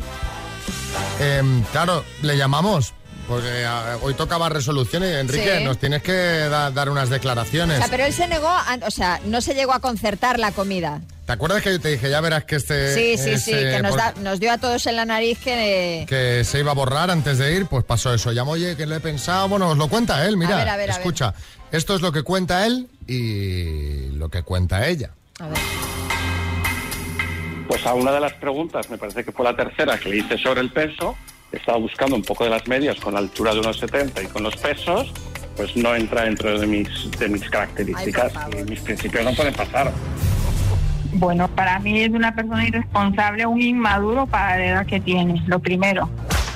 Em, 1.19 1.63
claro, 1.71 2.03
le 2.21 2.37
llamamos, 2.37 2.93
porque 3.27 3.65
ah, 3.65 3.97
hoy 4.01 4.13
tocaba 4.13 4.49
resolución 4.49 5.03
y 5.03 5.07
Enrique, 5.07 5.57
Sí. 5.59 5.63
nos 5.63 5.77
tienes 5.77 6.01
que 6.03 6.11
da- 6.11 6.71
dar 6.71 6.89
unas 6.89 7.09
O 7.09 7.13
declaraciones. 7.13 7.77
sea, 7.79 7.87
pero 7.89 8.05
él 8.05 8.13
se 8.13 8.27
negó, 8.27 8.47
a- 8.47 8.77
o 8.85 8.91
sea, 8.91 9.19
no 9.25 9.41
se 9.41 9.53
llegó 9.55 9.73
a 9.73 9.79
concertar 9.79 10.39
la 10.39 10.51
comida. 10.51 11.01
¿Te 11.25 11.31
acuerdas 11.31 11.61
que 11.63 11.71
yo 11.71 11.79
te 11.79 11.87
dije, 11.89 12.09
ya 12.09 12.19
verás 12.19 12.43
que 12.43 12.57
este... 12.57 12.93
Sí, 12.93 13.17
sí, 13.17 13.37
sí, 13.39 13.51
eh, 13.53 13.75
que 13.77 13.81
nos, 13.81 13.91
por- 13.91 13.99
da- 13.99 14.13
nos 14.21 14.39
dio 14.41 14.51
a 14.51 14.57
todos 14.57 14.85
en 14.87 14.97
la 14.97 15.05
nariz 15.05 15.39
que... 15.39 16.05
que 16.09 16.43
se 16.43 16.59
iba 16.59 16.71
a 16.71 16.75
borrar 16.75 17.09
antes 17.11 17.37
de 17.37 17.55
ir, 17.55 17.65
pues 17.67 17.85
pasó 17.85 18.13
eso. 18.13 18.31
Llamo, 18.33 18.51
oye, 18.51 18.75
que 18.75 18.85
le 18.85 18.97
he 18.97 18.99
pensado. 18.99 19.47
Bueno, 19.47 19.69
os 19.69 19.77
lo 19.77 19.87
cuenta 19.87 20.25
él, 20.27 20.35
mira. 20.35 20.55
A 20.55 20.57
ver, 20.59 20.69
a 20.69 20.75
ver, 20.77 20.91
a 20.91 20.93
ver. 20.93 20.99
escucha, 21.01 21.33
esto 21.71 21.95
es 21.95 22.01
lo 22.01 22.11
que 22.11 22.23
cuenta 22.23 22.65
él 22.65 22.89
y 23.07 24.09
lo 24.17 24.27
que 24.29 24.43
cuenta 24.43 24.85
ella. 24.85 25.11
A 25.39 25.47
ver. 25.47 25.57
Pues 27.69 27.85
a 27.85 27.93
una 27.93 28.11
de 28.11 28.19
las 28.19 28.33
preguntas, 28.33 28.89
me 28.89 28.97
parece 28.97 29.23
que 29.23 29.31
fue 29.31 29.45
la 29.45 29.55
tercera 29.55 29.97
que 29.97 30.09
le 30.09 30.17
hice 30.17 30.37
sobre 30.37 30.59
el 30.59 30.71
peso, 30.71 31.15
estaba 31.53 31.77
buscando 31.77 32.15
un 32.15 32.23
poco 32.23 32.43
de 32.43 32.49
las 32.49 32.67
medias 32.67 32.97
con 32.99 33.13
la 33.13 33.19
altura 33.19 33.53
de 33.53 33.59
unos 33.59 33.77
70 33.79 34.23
y 34.23 34.25
con 34.27 34.43
los 34.43 34.55
pesos, 34.57 35.11
pues 35.55 35.75
no 35.77 35.95
entra 35.95 36.23
dentro 36.23 36.59
de 36.59 36.65
mis, 36.67 37.11
de 37.19 37.29
mis 37.29 37.47
características 37.49 38.33
y 38.59 38.69
mis 38.69 38.79
principios 38.81 39.23
no 39.23 39.31
pueden 39.33 39.53
pasar. 39.53 39.91
Bueno, 41.13 41.47
para 41.49 41.79
mí 41.79 42.01
es 42.01 42.09
una 42.09 42.33
persona 42.33 42.67
irresponsable, 42.67 43.45
un 43.45 43.61
inmaduro 43.61 44.25
para 44.25 44.57
la 44.57 44.65
edad 44.65 44.85
que 44.85 44.99
tiene, 44.99 45.41
lo 45.45 45.59
primero. 45.59 46.09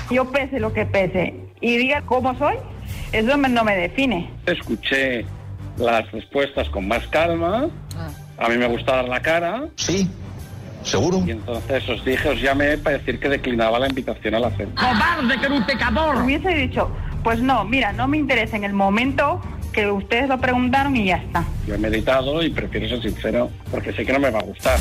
Yo 0.10 0.26
pese 0.32 0.60
lo 0.60 0.74
que 0.74 0.86
pese 0.86 1.36
y 1.62 1.78
diga 1.78 2.02
cómo 2.02 2.36
soy, 2.40 2.56
eso 3.12 3.38
me- 3.38 3.50
no 3.50 3.64
me 3.64 3.76
define. 3.78 4.30
Escuché 4.48 5.26
las 5.78 6.12
respuestas 6.12 6.68
con 6.70 6.88
más 6.88 7.06
calma, 7.08 7.68
a 8.40 8.50
mí 8.50 8.58
me 8.58 8.68
gusta 8.68 8.96
dar 8.96 9.08
la 9.10 9.22
cara. 9.22 9.66
Sí, 9.76 10.10
seguro. 10.88 11.23
Y 11.26 11.32
entonces 11.32 11.88
os 11.89 12.04
dije, 12.04 12.30
os 12.30 12.41
llamé 12.41 12.78
para 12.78 12.97
decir 12.97 13.19
que 13.19 13.30
declinaba 13.30 13.80
la 13.80 13.88
invitación 13.88 14.36
a 14.36 14.39
la 14.39 14.52
cena. 14.52 14.71
¡Cobarde, 14.76 15.39
que 15.39 15.45
era 15.45 15.56
un 15.56 15.65
pecador! 15.65 16.15
Hubiese 16.23 16.50
dicho, 16.50 16.89
pues 17.23 17.39
no, 17.39 17.65
mira, 17.65 17.93
no 17.93 18.08
me 18.08 18.17
interesa 18.17 18.58
en 18.58 18.63
el 18.63 18.73
momento 18.73 19.41
que 19.71 19.86
ustedes 19.91 20.28
lo 20.28 20.39
preguntaron 20.39 20.95
y 20.95 21.06
ya 21.06 21.17
está. 21.17 21.43
Yo 21.67 21.76
he 21.76 21.78
meditado 21.78 22.41
y 22.41 22.50
prefiero 22.50 22.88
ser 22.89 23.02
sincero 23.02 23.52
porque 23.69 23.93
sé 23.93 24.06
que 24.06 24.13
no 24.13 24.19
me 24.19 24.32
va 24.32 24.39
a 24.39 24.43
gustar. 24.43 24.80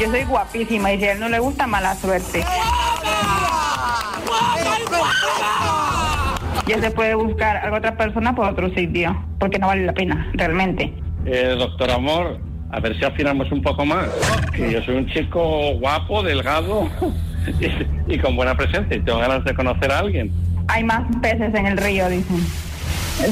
Yo 0.00 0.10
soy 0.10 0.24
guapísima 0.24 0.92
y 0.92 0.98
si 0.98 1.04
a 1.04 1.12
él 1.12 1.20
no 1.20 1.28
le 1.28 1.38
gusta, 1.38 1.66
mala 1.66 1.94
suerte. 1.94 2.42
Ya 6.66 6.80
se 6.80 6.90
puede 6.90 7.14
buscar 7.14 7.56
a 7.66 7.76
otra 7.76 7.96
persona 7.96 8.34
por 8.34 8.48
otro 8.48 8.72
sitio, 8.74 9.22
porque 9.38 9.58
no 9.58 9.66
vale 9.66 9.84
la 9.84 9.92
pena, 9.92 10.30
realmente. 10.32 10.94
Eh, 11.24 11.54
doctor 11.58 11.90
Amor, 11.90 12.40
a 12.72 12.80
ver 12.80 12.98
si 12.98 13.04
afinamos 13.04 13.52
un 13.52 13.62
poco 13.62 13.84
más. 13.84 14.08
Que 14.52 14.72
yo 14.72 14.82
soy 14.82 14.96
un 14.96 15.06
chico 15.06 15.74
guapo, 15.74 16.22
delgado 16.22 16.90
y, 18.08 18.14
y 18.14 18.18
con 18.18 18.34
buena 18.34 18.56
presencia 18.56 18.96
y 18.96 19.00
tengo 19.00 19.18
ganas 19.18 19.44
de 19.44 19.54
conocer 19.54 19.92
a 19.92 19.98
alguien. 19.98 20.32
Hay 20.68 20.82
más 20.82 21.02
peces 21.20 21.54
en 21.54 21.66
el 21.66 21.76
río, 21.76 22.08
dicen. 22.08 22.44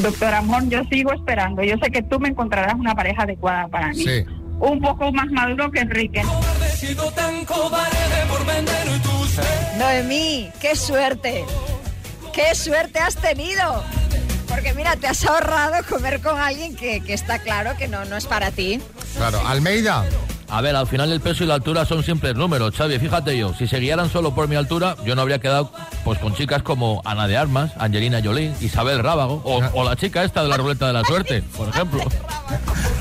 Doctor 0.02 0.34
Amor, 0.34 0.68
yo 0.68 0.84
sigo 0.84 1.12
esperando. 1.12 1.62
Yo 1.64 1.76
sé 1.82 1.90
que 1.90 2.02
tú 2.02 2.20
me 2.20 2.28
encontrarás 2.28 2.74
una 2.74 2.94
pareja 2.94 3.22
adecuada 3.22 3.66
para 3.68 3.88
mí. 3.88 4.04
Sí. 4.04 4.24
Un 4.60 4.78
poco 4.78 5.10
más 5.10 5.26
maduro 5.30 5.70
que 5.70 5.80
Enrique. 5.80 6.22
Noemí, 9.78 10.50
qué 10.60 10.76
suerte. 10.76 11.44
Qué 12.34 12.54
suerte 12.54 12.98
has 12.98 13.16
tenido. 13.16 13.82
Porque 14.48 14.74
mira, 14.74 14.96
te 14.96 15.06
has 15.06 15.24
ahorrado 15.24 15.82
comer 15.88 16.20
con 16.20 16.38
alguien 16.38 16.76
que, 16.76 17.00
que 17.00 17.14
está 17.14 17.38
claro 17.38 17.70
que 17.78 17.88
no, 17.88 18.04
no 18.04 18.16
es 18.16 18.26
para 18.26 18.50
ti. 18.50 18.80
Claro, 19.16 19.40
Almeida. 19.46 20.04
A 20.50 20.60
ver, 20.60 20.74
al 20.74 20.86
final 20.86 21.12
el 21.12 21.20
peso 21.20 21.44
y 21.44 21.46
la 21.46 21.54
altura 21.54 21.84
son 21.86 22.02
simples 22.02 22.34
números, 22.34 22.74
Xavi. 22.76 22.98
Fíjate 22.98 23.36
yo, 23.38 23.54
si 23.54 23.66
se 23.68 23.78
guiaran 23.78 24.10
solo 24.10 24.34
por 24.34 24.48
mi 24.48 24.56
altura, 24.56 24.96
yo 25.04 25.14
no 25.14 25.22
habría 25.22 25.38
quedado 25.38 25.72
pues 26.04 26.18
con 26.18 26.34
chicas 26.34 26.62
como 26.62 27.02
Ana 27.04 27.28
de 27.28 27.36
Armas, 27.36 27.70
Angelina 27.78 28.20
Jolie, 28.22 28.52
Isabel 28.60 28.98
Rábago 29.00 29.40
o, 29.44 29.60
o 29.74 29.84
la 29.84 29.94
chica 29.96 30.24
esta 30.24 30.42
de 30.42 30.48
la 30.48 30.56
ruleta 30.56 30.88
de 30.88 30.92
la 30.92 31.04
suerte, 31.04 31.42
por 31.56 31.68
ejemplo. 31.68 32.02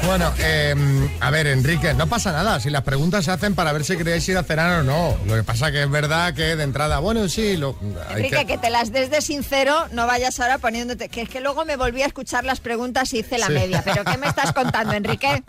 Bueno, 0.05 0.31
eh, 0.39 0.73
a 1.19 1.29
ver, 1.29 1.45
Enrique, 1.47 1.93
no 1.93 2.07
pasa 2.07 2.31
nada. 2.31 2.59
Si 2.59 2.69
las 2.69 2.83
preguntas 2.83 3.25
se 3.25 3.31
hacen 3.31 3.53
para 3.53 3.73
ver 3.73 3.83
si 3.83 3.97
queréis 3.97 4.27
ir 4.29 4.37
a 4.37 4.43
cenar 4.43 4.79
o 4.79 4.83
no. 4.83 5.15
Lo 5.27 5.35
que 5.35 5.43
pasa 5.43 5.71
que 5.71 5.83
es 5.83 5.89
verdad 5.89 6.33
que 6.33 6.55
de 6.55 6.63
entrada, 6.63 6.99
bueno, 6.99 7.27
sí, 7.27 7.57
lo, 7.57 7.75
hay 8.07 8.23
Enrique, 8.23 8.45
que... 8.45 8.57
te 8.57 8.69
las 8.69 8.91
des 8.91 9.11
de 9.11 9.21
sincero, 9.21 9.75
no 9.91 10.07
vayas 10.07 10.39
ahora 10.39 10.57
poniéndote. 10.57 11.09
Que 11.09 11.21
es 11.23 11.29
que 11.29 11.41
luego 11.41 11.65
me 11.65 11.75
volví 11.75 12.01
a 12.01 12.05
escuchar 12.07 12.43
las 12.45 12.59
preguntas 12.61 13.13
y 13.13 13.19
hice 13.19 13.37
la 13.37 13.47
Sí. 13.47 13.53
media. 13.53 13.83
¿Pero 13.83 14.03
qué 14.05 14.17
me 14.17 14.27
estás 14.27 14.53
contando, 14.53 14.93
Enrique? 14.95 15.43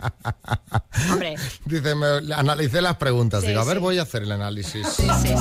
Hombre. 1.11 1.35
Dice, 1.65 1.90
me 1.95 2.33
analicé 2.33 2.81
las 2.81 2.97
preguntas. 2.97 3.41
Sí, 3.41 3.47
Digo, 3.47 3.61
a 3.61 3.65
ver, 3.65 3.77
sí. 3.77 3.81
voy 3.81 3.99
a 3.99 4.03
hacer 4.03 4.23
el 4.23 4.31
análisis. 4.31 4.87
Sí, 4.87 5.07
sí, 5.21 5.29
sí. 5.29 5.35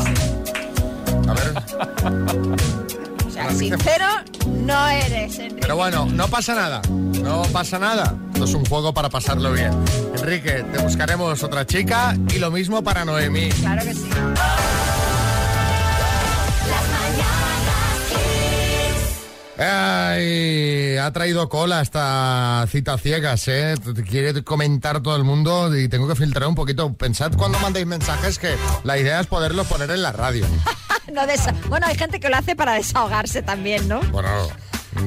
A 1.29 1.35
ver. 1.35 1.53
O 3.27 3.31
sea, 3.31 3.51
sincero 3.53 4.07
no 4.47 4.89
eres, 4.89 5.39
Enrique. 5.39 5.61
Pero 5.63 5.77
bueno, 5.77 6.07
no 6.07 6.29
pasa 6.29 6.55
nada. 6.55 6.83
No 6.89 7.43
pasa 7.53 7.79
nada. 7.79 8.15
Esto 8.33 8.45
es 8.45 8.55
un 8.55 8.65
juego 8.67 8.93
para 8.95 9.09
pasarlo 9.09 9.53
bien. 9.53 9.71
Enrique, 10.17 10.65
te 10.73 10.79
buscaremos 10.83 11.43
otra 11.43 11.67
chica 11.67 12.17
y 12.35 12.39
lo 12.39 12.51
mismo 12.51 12.83
para 12.83 13.05
Noemí. 13.05 13.49
Claro 13.51 13.83
que 13.85 13.95
sí. 13.95 14.09
Ay, 19.63 20.60
ha 21.01 21.13
traído 21.13 21.49
cola 21.49 21.81
esta 21.81 22.65
cita 22.69 22.99
ciegas, 22.99 23.49
¿eh? 23.49 23.75
Quiere 24.09 24.43
comentar 24.45 25.03
todo 25.03 25.17
el 25.17 25.25
mundo 25.25 25.77
y 25.77 25.89
tengo 25.89 26.09
que 26.09 26.15
filtrar 26.15 26.49
un 26.49 26.55
poquito. 26.55 26.93
Pensad 26.95 27.33
cuando 27.37 27.59
mandéis 27.61 27.87
mensajes 27.87 28.39
que 28.39 28.57
la 28.85 28.99
idea 28.99 29.21
es 29.21 29.27
poderlo 29.27 29.65
poner 29.65 29.91
en 29.91 30.03
la 30.03 30.13
radio. 30.13 30.47
No 31.13 31.23
bueno, 31.69 31.87
hay 31.89 31.97
gente 31.97 32.21
que 32.21 32.29
lo 32.29 32.37
hace 32.37 32.55
para 32.55 32.75
desahogarse 32.75 33.43
también, 33.43 33.89
¿no? 33.89 34.01
Bueno, 34.13 34.29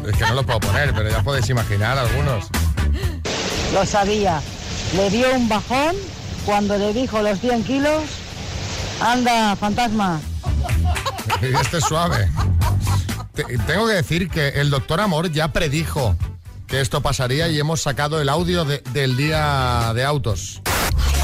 es 0.05 0.17
que 0.17 0.25
no 0.25 0.33
lo 0.33 0.45
puedo 0.45 0.59
poner, 0.59 0.93
pero 0.93 1.09
ya 1.09 1.23
podéis 1.23 1.49
imaginar 1.49 1.97
algunos. 1.97 2.47
Lo 3.73 3.85
sabía. 3.85 4.41
Le 4.97 5.09
dio 5.09 5.33
un 5.33 5.47
bajón 5.47 5.95
cuando 6.45 6.77
le 6.77 6.91
dijo 6.91 7.21
los 7.21 7.39
100 7.39 7.63
kilos. 7.63 8.03
Anda, 9.01 9.55
fantasma. 9.55 10.19
Y 11.41 11.55
este 11.55 11.77
es 11.77 11.85
suave. 11.85 12.29
Te- 13.33 13.43
tengo 13.65 13.87
que 13.87 13.93
decir 13.93 14.29
que 14.29 14.49
el 14.49 14.69
doctor 14.69 14.99
Amor 15.01 15.31
ya 15.31 15.47
predijo 15.49 16.15
que 16.67 16.81
esto 16.81 17.01
pasaría 17.01 17.47
y 17.49 17.59
hemos 17.59 17.81
sacado 17.81 18.21
el 18.21 18.29
audio 18.29 18.65
de- 18.65 18.81
del 18.93 19.17
día 19.17 19.91
de 19.93 20.03
autos. 20.05 20.61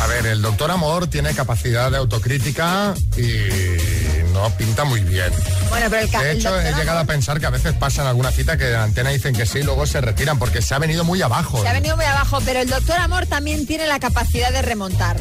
A 0.01 0.07
ver, 0.07 0.25
el 0.27 0.41
doctor 0.41 0.71
Amor 0.71 1.07
tiene 1.07 1.33
capacidad 1.33 1.91
de 1.91 1.97
autocrítica 1.97 2.93
y 3.17 4.31
no 4.33 4.49
pinta 4.57 4.85
muy 4.85 5.01
bien. 5.01 5.31
Bueno, 5.69 5.87
pero 5.89 6.03
el 6.03 6.09
De 6.11 6.31
el 6.31 6.37
hecho, 6.37 6.49
he 6.59 6.63
doctor 6.63 6.79
llegado 6.79 6.99
a 6.99 7.05
pensar 7.05 7.39
que 7.39 7.45
a 7.45 7.49
veces 7.49 7.73
pasa 7.73 8.01
en 8.03 8.07
alguna 8.07 8.31
cita 8.31 8.57
que 8.57 8.65
de 8.65 8.73
la 8.73 8.83
antena 8.83 9.09
dicen 9.09 9.35
que 9.35 9.45
sí 9.45 9.59
y 9.59 9.63
luego 9.63 9.85
se 9.85 9.99
retiran 10.01 10.39
porque 10.39 10.61
se 10.61 10.73
ha 10.73 10.79
venido 10.79 11.03
muy 11.03 11.21
abajo. 11.21 11.61
Se 11.61 11.67
ha 11.67 11.73
venido 11.73 11.95
muy 11.97 12.05
abajo, 12.05 12.39
pero 12.45 12.59
el 12.61 12.69
doctor 12.69 12.97
Amor 12.97 13.25
también 13.27 13.65
tiene 13.67 13.87
la 13.87 13.99
capacidad 13.99 14.51
de 14.51 14.61
remontar. 14.61 15.17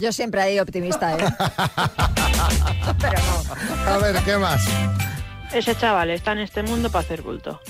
Yo 0.00 0.12
siempre 0.12 0.42
he 0.48 0.52
sido 0.52 0.60
optimista, 0.60 1.12
¿eh? 1.14 1.18
pero 3.00 3.18
no. 3.84 3.90
A 3.92 3.98
ver, 3.98 4.16
¿qué 4.24 4.36
más? 4.38 4.62
Ese 5.54 5.74
chaval 5.76 6.10
está 6.10 6.32
en 6.32 6.38
este 6.38 6.62
mundo 6.62 6.90
para 6.90 7.04
hacer 7.04 7.22
bulto. 7.22 7.60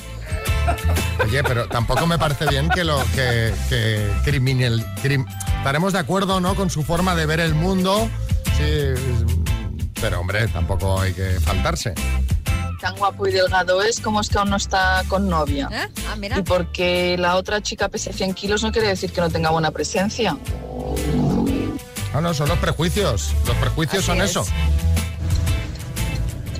Oye, 1.25 1.42
pero 1.42 1.66
tampoco 1.68 2.07
me 2.07 2.18
parece 2.18 2.47
bien 2.47 2.68
que 2.68 2.85
lo 2.85 2.99
que, 3.14 3.53
que 3.68 4.09
criminal, 4.25 4.85
crim- 5.03 5.27
estaremos 5.59 5.92
de 5.92 5.99
acuerdo, 5.99 6.40
¿no? 6.40 6.55
Con 6.55 6.71
su 6.71 6.83
forma 6.85 7.14
de 7.16 7.27
ver 7.27 7.40
el 7.40 7.55
mundo. 7.55 8.09
Sí, 8.57 8.95
pero 10.01 10.21
hombre, 10.21 10.47
tampoco 10.49 11.01
hay 11.01 11.12
que 11.12 11.40
faltarse. 11.40 11.95
Tan 12.81 12.97
guapo 12.97 13.27
y 13.29 13.33
delgado 13.33 13.83
es 13.83 14.01
como 14.01 14.21
es 14.21 14.29
que 14.29 14.38
aún 14.38 14.51
no 14.51 14.57
está 14.57 15.03
con 15.09 15.29
novia. 15.29 15.68
¿Eh? 15.73 15.88
Ah, 16.11 16.16
mira. 16.16 16.38
Y 16.38 16.42
porque 16.42 17.16
la 17.18 17.37
otra 17.37 17.61
chica 17.62 17.88
pese 17.88 18.12
100 18.12 18.35
kilos 18.35 18.62
no 18.62 18.73
quiere 18.73 18.88
decir 18.88 19.12
que 19.12 19.21
no 19.21 19.31
tenga 19.31 19.51
buena 19.51 19.71
presencia. 19.71 20.37
No, 22.12 22.21
no, 22.21 22.35
son 22.35 22.49
los 22.49 22.59
prejuicios. 22.59 23.33
Los 23.47 23.57
prejuicios 23.57 24.05
son 24.05 24.21
eso. 24.21 24.45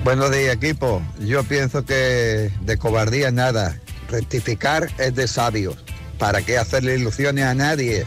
Buenos 0.03 0.31
días, 0.31 0.55
equipo. 0.55 1.01
Yo 1.19 1.45
pienso 1.45 1.85
que 1.85 2.51
de 2.59 2.77
cobardía 2.77 3.31
nada. 3.31 3.79
Rectificar 4.09 4.89
es 4.97 5.15
de 5.15 5.29
sabios. 5.29 5.77
¿Para 6.19 6.41
qué 6.41 6.57
hacerle 6.57 6.97
ilusiones 6.97 7.45
a 7.45 7.53
nadie? 7.53 8.05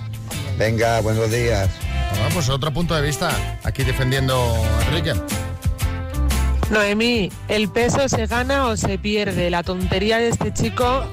Venga, 0.59 1.01
buenos 1.01 1.31
días. 1.31 1.71
Bueno, 2.11 2.29
pues 2.35 2.51
otro 2.51 2.71
punto 2.71 2.95
de 2.95 3.01
vista. 3.01 3.31
Aquí 3.65 3.83
defendiendo 3.83 4.35
a 4.35 4.85
Enrique. 4.89 5.15
Noemí, 6.69 7.33
el 7.49 7.71
peso 7.71 8.11
se 8.11 8.27
gana 8.27 8.67
o 8.67 8.77
se 8.77 8.99
pierde. 8.99 9.49
La 9.49 9.63
tontería 9.63 10.19
de 10.19 10.29
este 10.29 10.53
chico 10.53 11.07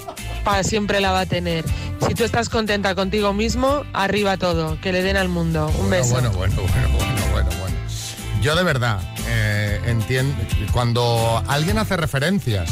para 0.43 0.65
siempre 0.65 0.99
la 0.99 1.13
va 1.13 1.21
a 1.21 1.25
tener. 1.25 1.63
Si 2.05 2.13
tú 2.13 2.25
estás 2.25 2.49
contenta 2.49 2.93
contigo 2.93 3.31
mismo, 3.31 3.83
arriba 3.93 4.35
todo, 4.35 4.77
que 4.81 4.91
le 4.91 5.01
den 5.01 5.15
al 5.15 5.29
mundo. 5.29 5.71
Un 5.79 5.89
beso. 5.89 6.11
Bueno, 6.11 6.31
bueno, 6.31 6.55
bueno, 6.57 6.89
bueno, 6.97 7.21
bueno, 7.31 7.49
bueno. 7.61 7.75
Yo 8.41 8.57
de 8.57 8.63
verdad 8.63 8.99
eh, 9.27 9.79
cuando 10.71 11.43
alguien 11.47 11.77
hace 11.77 11.97
referencias 11.97 12.69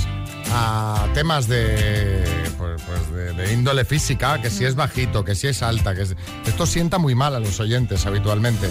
a 0.54 1.08
temas 1.14 1.48
de, 1.48 2.24
pues, 2.58 2.82
pues, 2.82 3.12
de, 3.14 3.34
de 3.34 3.54
índole 3.54 3.86
física, 3.86 4.42
que 4.42 4.50
si 4.50 4.66
es 4.66 4.76
bajito, 4.76 5.24
que 5.24 5.34
si 5.36 5.48
es 5.48 5.64
alta, 5.64 5.96
que 5.96 6.02
es- 6.02 6.16
esto 6.46 6.66
sienta 6.66 6.98
muy 6.98 7.16
mal 7.16 7.36
a 7.36 7.40
los 7.40 7.60
oyentes 7.60 8.06
habitualmente. 8.06 8.68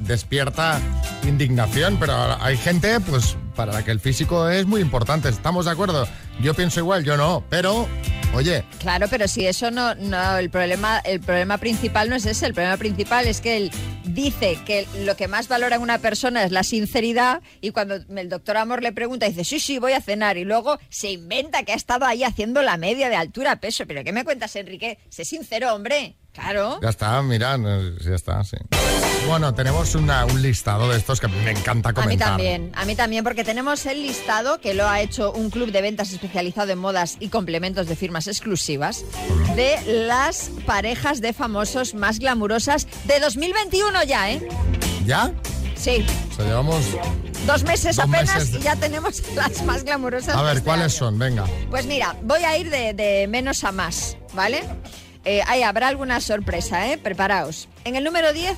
Despierta 0.00 0.80
indignación, 1.24 1.96
pero 1.98 2.14
hay 2.42 2.56
gente 2.56 3.00
pues 3.00 3.36
para 3.56 3.72
la 3.72 3.84
que 3.84 3.90
el 3.90 3.98
físico 4.00 4.48
es 4.48 4.66
muy 4.66 4.80
importante. 4.80 5.28
¿Estamos 5.28 5.64
de 5.64 5.72
acuerdo? 5.72 6.06
Yo 6.40 6.54
pienso 6.54 6.78
igual, 6.80 7.02
yo 7.04 7.16
no, 7.16 7.42
pero 7.48 7.88
oye, 8.34 8.64
Claro, 8.78 9.06
pero 9.10 9.28
si 9.28 9.46
eso 9.46 9.70
no, 9.70 9.94
no, 9.94 10.38
el 10.38 10.50
problema, 10.50 10.98
el 11.00 11.20
problema 11.20 11.58
principal 11.58 12.08
no 12.08 12.16
es 12.16 12.26
ese, 12.26 12.46
el 12.46 12.54
problema 12.54 12.76
principal 12.76 13.26
es 13.26 13.40
que 13.40 13.56
él 13.56 13.70
dice 14.04 14.58
que 14.64 14.86
lo 15.04 15.16
que 15.16 15.28
más 15.28 15.48
valora 15.48 15.76
en 15.76 15.82
una 15.82 15.98
persona 15.98 16.44
es 16.44 16.52
la 16.52 16.62
sinceridad 16.62 17.42
y 17.60 17.70
cuando 17.70 17.96
el 17.96 18.28
doctor 18.28 18.56
Amor 18.56 18.82
le 18.82 18.92
pregunta, 18.92 19.26
dice, 19.26 19.44
sí, 19.44 19.60
sí, 19.60 19.78
voy 19.78 19.92
a 19.92 20.00
cenar 20.00 20.38
y 20.38 20.44
luego 20.44 20.78
se 20.88 21.10
inventa 21.10 21.62
que 21.62 21.72
ha 21.72 21.76
estado 21.76 22.06
ahí 22.06 22.24
haciendo 22.24 22.62
la 22.62 22.76
media 22.76 23.08
de 23.08 23.16
altura-peso. 23.16 23.86
¿Pero 23.86 24.04
qué 24.04 24.12
me 24.12 24.24
cuentas, 24.24 24.56
Enrique? 24.56 24.98
Sé 25.08 25.24
sincero, 25.24 25.74
hombre. 25.74 26.16
Claro. 26.38 26.78
Ya 26.80 26.88
está, 26.90 27.20
mira, 27.22 27.56
ya 28.00 28.14
está, 28.14 28.44
sí. 28.44 28.56
Bueno, 29.26 29.52
tenemos 29.54 29.94
una- 29.94 30.24
un 30.24 30.40
listado 30.40 30.88
de 30.88 30.96
estos 30.96 31.20
que 31.20 31.28
me 31.28 31.50
encanta 31.50 31.88
A 31.90 31.92
mí 31.92 31.96
comentar. 32.02 32.28
también, 32.28 32.70
a 32.74 32.84
mí 32.84 32.94
también, 32.94 33.24
porque 33.24 33.44
tenemos 33.44 33.84
el 33.86 34.02
listado 34.02 34.60
que 34.60 34.72
lo 34.72 34.88
ha 34.88 35.00
hecho 35.00 35.32
un 35.32 35.50
club 35.50 35.70
de 35.72 35.82
ventas 35.82 36.12
especializado 36.12 36.72
en 36.72 36.78
modas 36.78 37.16
y 37.20 37.28
complementos 37.28 37.86
de 37.88 37.96
firmas 37.96 38.26
exclusivas 38.28 39.04
de 39.56 39.76
las 40.06 40.50
parejas 40.64 41.20
de 41.20 41.32
famosos 41.32 41.94
más 41.94 42.18
glamurosas 42.20 42.86
de 43.04 43.18
2021 43.20 44.04
ya, 44.04 44.30
¿eh? 44.30 44.48
¿Ya? 45.04 45.32
Sí, 45.74 46.04
O 46.32 46.34
sea, 46.34 46.44
llevamos... 46.46 46.84
dos 47.46 47.62
meses 47.64 47.96
Dos 47.96 48.04
apenas 48.06 48.34
meses 48.34 48.54
y 48.54 48.62
ya 48.62 48.76
tenemos 48.76 49.22
las 49.34 49.62
más 49.64 49.84
glamurosas. 49.84 50.34
A 50.36 50.42
ver, 50.42 50.56
este 50.58 50.64
¿cuáles 50.64 50.92
año. 50.94 50.98
son? 50.98 51.18
Venga. 51.18 51.44
Pues 51.70 51.84
mira, 51.86 52.16
voy 52.22 52.42
a 52.44 52.56
ir 52.56 52.70
de, 52.70 52.94
de 52.94 53.26
menos 53.28 53.62
a 53.64 53.72
más, 53.72 54.16
¿vale? 54.34 54.62
Eh, 55.30 55.42
ahí 55.46 55.62
habrá 55.62 55.88
alguna 55.88 56.22
sorpresa, 56.22 56.88
¿eh? 56.90 56.96
Preparaos. 56.96 57.68
En 57.84 57.96
el 57.96 58.04
número 58.04 58.32
10, 58.32 58.56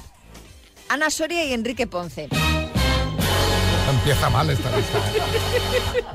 Ana 0.89 1.11
Soria 1.11 1.45
y 1.45 1.53
Enrique 1.53 1.89
Ponce. 1.89 2.29
Empieza 3.91 4.31
mal 4.31 4.49
esta 4.51 4.71
lista. 4.77 4.99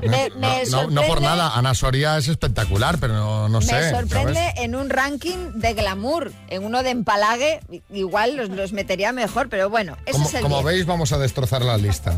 Me- 0.08 0.28
no, 0.30 0.38
me 0.38 0.64
no- 0.70 0.86
no 0.90 1.02
por 1.02 1.20
nada, 1.20 1.50
Ana 1.54 1.74
Soria 1.74 2.16
es 2.16 2.28
espectacular, 2.28 2.96
pero 2.98 3.12
no, 3.12 3.50
no 3.50 3.60
sé. 3.60 3.74
Me 3.74 3.90
sorprende 3.90 4.32
¿sabes? 4.34 4.54
en 4.56 4.74
un 4.74 4.88
ranking 4.88 5.52
de 5.60 5.74
glamour, 5.74 6.32
en 6.48 6.64
uno 6.64 6.82
de 6.82 6.88
empalague, 6.90 7.60
igual 7.92 8.36
los, 8.36 8.48
los 8.48 8.72
metería 8.72 9.12
mejor, 9.12 9.50
pero 9.50 9.68
bueno, 9.68 9.98
ese 10.06 10.12
Como, 10.12 10.28
es 10.28 10.34
el 10.36 10.40
como 10.42 10.54
10. 10.62 10.64
veis, 10.64 10.86
vamos 10.86 11.12
a 11.12 11.18
destrozar 11.18 11.60
la 11.62 11.76
lista. 11.76 12.14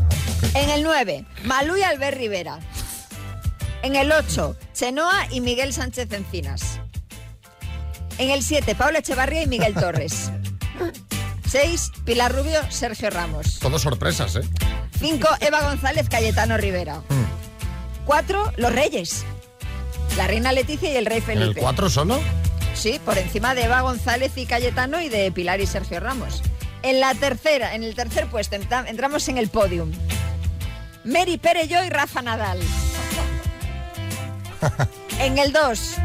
En 0.53 0.69
el 0.69 0.81
9, 0.83 1.25
Malú 1.43 1.75
y 1.75 1.83
Albert 1.83 2.17
Rivera. 2.17 2.59
En 3.81 3.97
el 3.97 4.13
8, 4.13 4.55
Chenoa 4.73 5.27
y 5.29 5.41
Miguel 5.41 5.73
Sánchez 5.73 6.09
Encinas. 6.13 6.79
En 8.19 8.29
el 8.29 8.43
7, 8.43 8.75
Paula 8.75 8.99
Echevarría 8.99 9.41
y 9.43 9.47
Miguel 9.47 9.73
Torres. 9.73 10.29
6, 11.49 11.91
Pilar 12.05 12.31
Rubio, 12.35 12.59
Sergio 12.69 13.09
Ramos. 13.09 13.57
Todo 13.59 13.79
sorpresas, 13.79 14.35
¿eh? 14.35 14.41
5, 14.99 15.27
Eva 15.41 15.61
González, 15.63 16.07
Cayetano 16.09 16.57
Rivera. 16.57 16.97
Hmm. 17.09 17.25
4, 18.05 18.53
Los 18.57 18.71
Reyes. 18.73 19.25
La 20.17 20.27
reina 20.27 20.51
Leticia 20.51 20.91
y 20.91 20.97
el 20.97 21.05
rey 21.05 21.19
¿En 21.19 21.23
Felipe. 21.23 21.59
el 21.59 21.63
4 21.63 21.89
solo? 21.89 22.19
Sí, 22.75 22.99
por 23.03 23.17
encima 23.17 23.55
de 23.55 23.63
Eva 23.63 23.81
González 23.81 24.31
y 24.35 24.45
Cayetano 24.45 25.01
y 25.01 25.09
de 25.09 25.31
Pilar 25.31 25.59
y 25.61 25.65
Sergio 25.67 25.99
Ramos. 25.99 26.43
En 26.83 26.99
la 26.99 27.13
tercera, 27.15 27.73
en 27.75 27.83
el 27.83 27.95
tercer 27.95 28.27
puesto, 28.27 28.55
entra- 28.55 28.85
entramos 28.87 29.27
en 29.27 29.37
el 29.37 29.49
podium. 29.49 29.91
Mary 31.03 31.37
Perello 31.37 31.83
y 31.83 31.89
Rafa 31.89 32.21
Nadal. 32.21 32.59
En 35.19 35.37
el 35.37 35.51
2, 35.51 35.95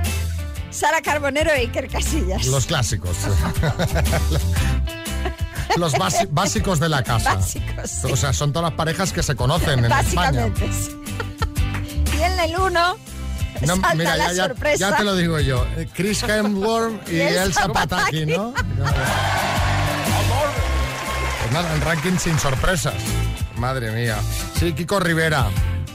Sara 0.74 1.00
Carbonero 1.02 1.50
e 1.52 1.60
Iker 1.60 1.88
Casillas. 1.88 2.46
Los 2.46 2.66
clásicos. 2.66 3.16
Los 5.76 5.92
básicos 6.30 6.78
de 6.80 6.88
la 6.88 7.02
casa. 7.02 7.34
Básicos, 7.36 7.90
sí. 7.90 8.12
O 8.12 8.16
sea, 8.16 8.32
son 8.32 8.52
todas 8.52 8.70
las 8.70 8.76
parejas 8.76 9.12
que 9.12 9.22
se 9.22 9.34
conocen 9.34 9.78
en 9.84 9.92
España. 9.92 10.46
Básicamente. 10.48 10.70
sí. 10.72 10.90
Y 12.18 12.22
en 12.22 12.38
el 12.38 12.56
1, 12.56 12.70
No, 12.70 12.96
salta 13.66 13.94
mira, 13.94 14.16
la 14.16 14.26
ya, 14.28 14.32
ya- 14.34 14.44
sorpresa. 14.46 14.90
ya 14.90 14.96
te 14.96 15.04
lo 15.04 15.16
digo 15.16 15.40
yo. 15.40 15.66
Chris 15.94 16.22
Hemsworth 16.28 17.08
y, 17.08 17.16
Y 17.16 17.20
el 17.20 17.36
Elsa. 17.38 17.68
Pataki, 17.68 18.26
¿no? 18.26 18.52
Pues 21.40 21.52
nada, 21.52 21.74
en 21.74 21.80
ranking 21.80 22.18
sin 22.18 22.38
sorpresas. 22.38 22.94
Madre 23.56 23.90
mía. 23.90 24.16
Sí, 24.58 24.72
Kiko 24.74 25.00
Rivera. 25.00 25.46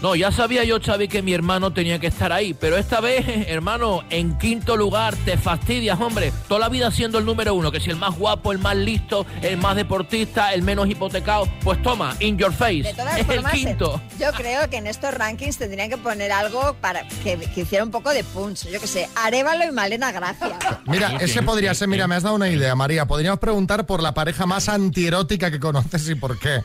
No, 0.01 0.15
ya 0.15 0.31
sabía 0.31 0.63
yo, 0.63 0.79
Xavi, 0.79 1.09
que 1.09 1.21
mi 1.21 1.33
hermano 1.33 1.73
tenía 1.73 1.99
que 1.99 2.07
estar 2.07 2.31
ahí, 2.31 2.53
pero 2.53 2.77
esta 2.77 3.01
vez, 3.01 3.25
hermano, 3.47 4.03
en 4.09 4.38
quinto 4.38 4.77
lugar, 4.77 5.13
te 5.25 5.38
fastidias, 5.38 5.99
hombre. 5.99 6.31
Toda 6.47 6.62
la 6.62 6.69
vida 6.69 6.89
siendo 6.89 7.17
el 7.17 7.25
número 7.25 7.53
uno, 7.53 7.69
que 7.69 7.81
si 7.81 7.89
el 7.89 7.97
más 7.97 8.17
guapo, 8.17 8.53
el 8.53 8.59
más 8.59 8.77
listo, 8.77 9.25
el 9.41 9.57
más 9.57 9.75
deportista, 9.75 10.53
el 10.53 10.62
menos 10.62 10.89
hipotecado, 10.89 11.49
pues 11.63 11.81
toma, 11.83 12.15
in 12.21 12.38
your 12.38 12.53
face. 12.53 12.83
De 12.83 12.93
todas 12.93 13.19
es 13.19 13.25
formas, 13.25 13.53
el 13.53 13.59
quinto. 13.59 14.01
yo 14.17 14.31
creo 14.31 14.69
que 14.69 14.77
en 14.77 14.88
estos 14.88 15.13
rankings 15.13 15.57
tendrían 15.57 15.89
que 15.89 15.97
poner 15.97 16.31
algo 16.31 16.75
para 16.79 17.05
que, 17.23 17.38
que 17.38 17.62
hiciera 17.62 17.83
un 17.83 17.91
poco 17.91 18.12
de 18.12 18.23
punch. 18.23 18.69
Yo 18.69 18.79
que 18.79 18.88
sé, 18.88 19.09
Arevalo 19.17 19.65
y 19.65 19.71
Malena 19.71 20.13
Gracia. 20.13 20.57
Mira, 20.85 21.17
ese 21.19 21.41
podría 21.43 21.73
ser, 21.73 21.89
mira, 21.89 22.07
me 22.07 22.15
has 22.15 22.23
dado 22.23 22.35
una 22.35 22.47
idea, 22.47 22.73
María. 22.73 23.05
Podríamos 23.05 23.39
preguntar 23.39 23.85
por 23.85 24.01
la 24.01 24.13
pareja 24.13 24.45
más 24.45 24.69
antierótica 24.69 25.51
que 25.51 25.59
conoces 25.59 26.07
y 26.07 26.15
por 26.15 26.39
qué. 26.39 26.63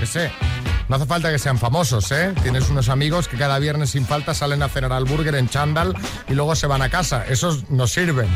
Que 0.00 0.06
sé. 0.06 0.30
No 0.88 0.96
hace 0.96 1.04
falta 1.04 1.30
que 1.30 1.38
sean 1.38 1.58
famosos, 1.58 2.10
¿eh? 2.12 2.32
Tienes 2.42 2.70
unos 2.70 2.88
amigos 2.88 3.28
que 3.28 3.36
cada 3.36 3.58
viernes 3.58 3.90
sin 3.90 4.06
falta 4.06 4.32
salen 4.32 4.62
a 4.62 4.68
cenar 4.70 4.92
al 4.94 5.04
burger 5.04 5.34
en 5.34 5.46
chándal 5.48 5.94
y 6.28 6.34
luego 6.34 6.54
se 6.56 6.66
van 6.66 6.80
a 6.80 6.88
casa. 6.88 7.26
Esos 7.28 7.68
no 7.68 7.86
sirven. 7.86 8.26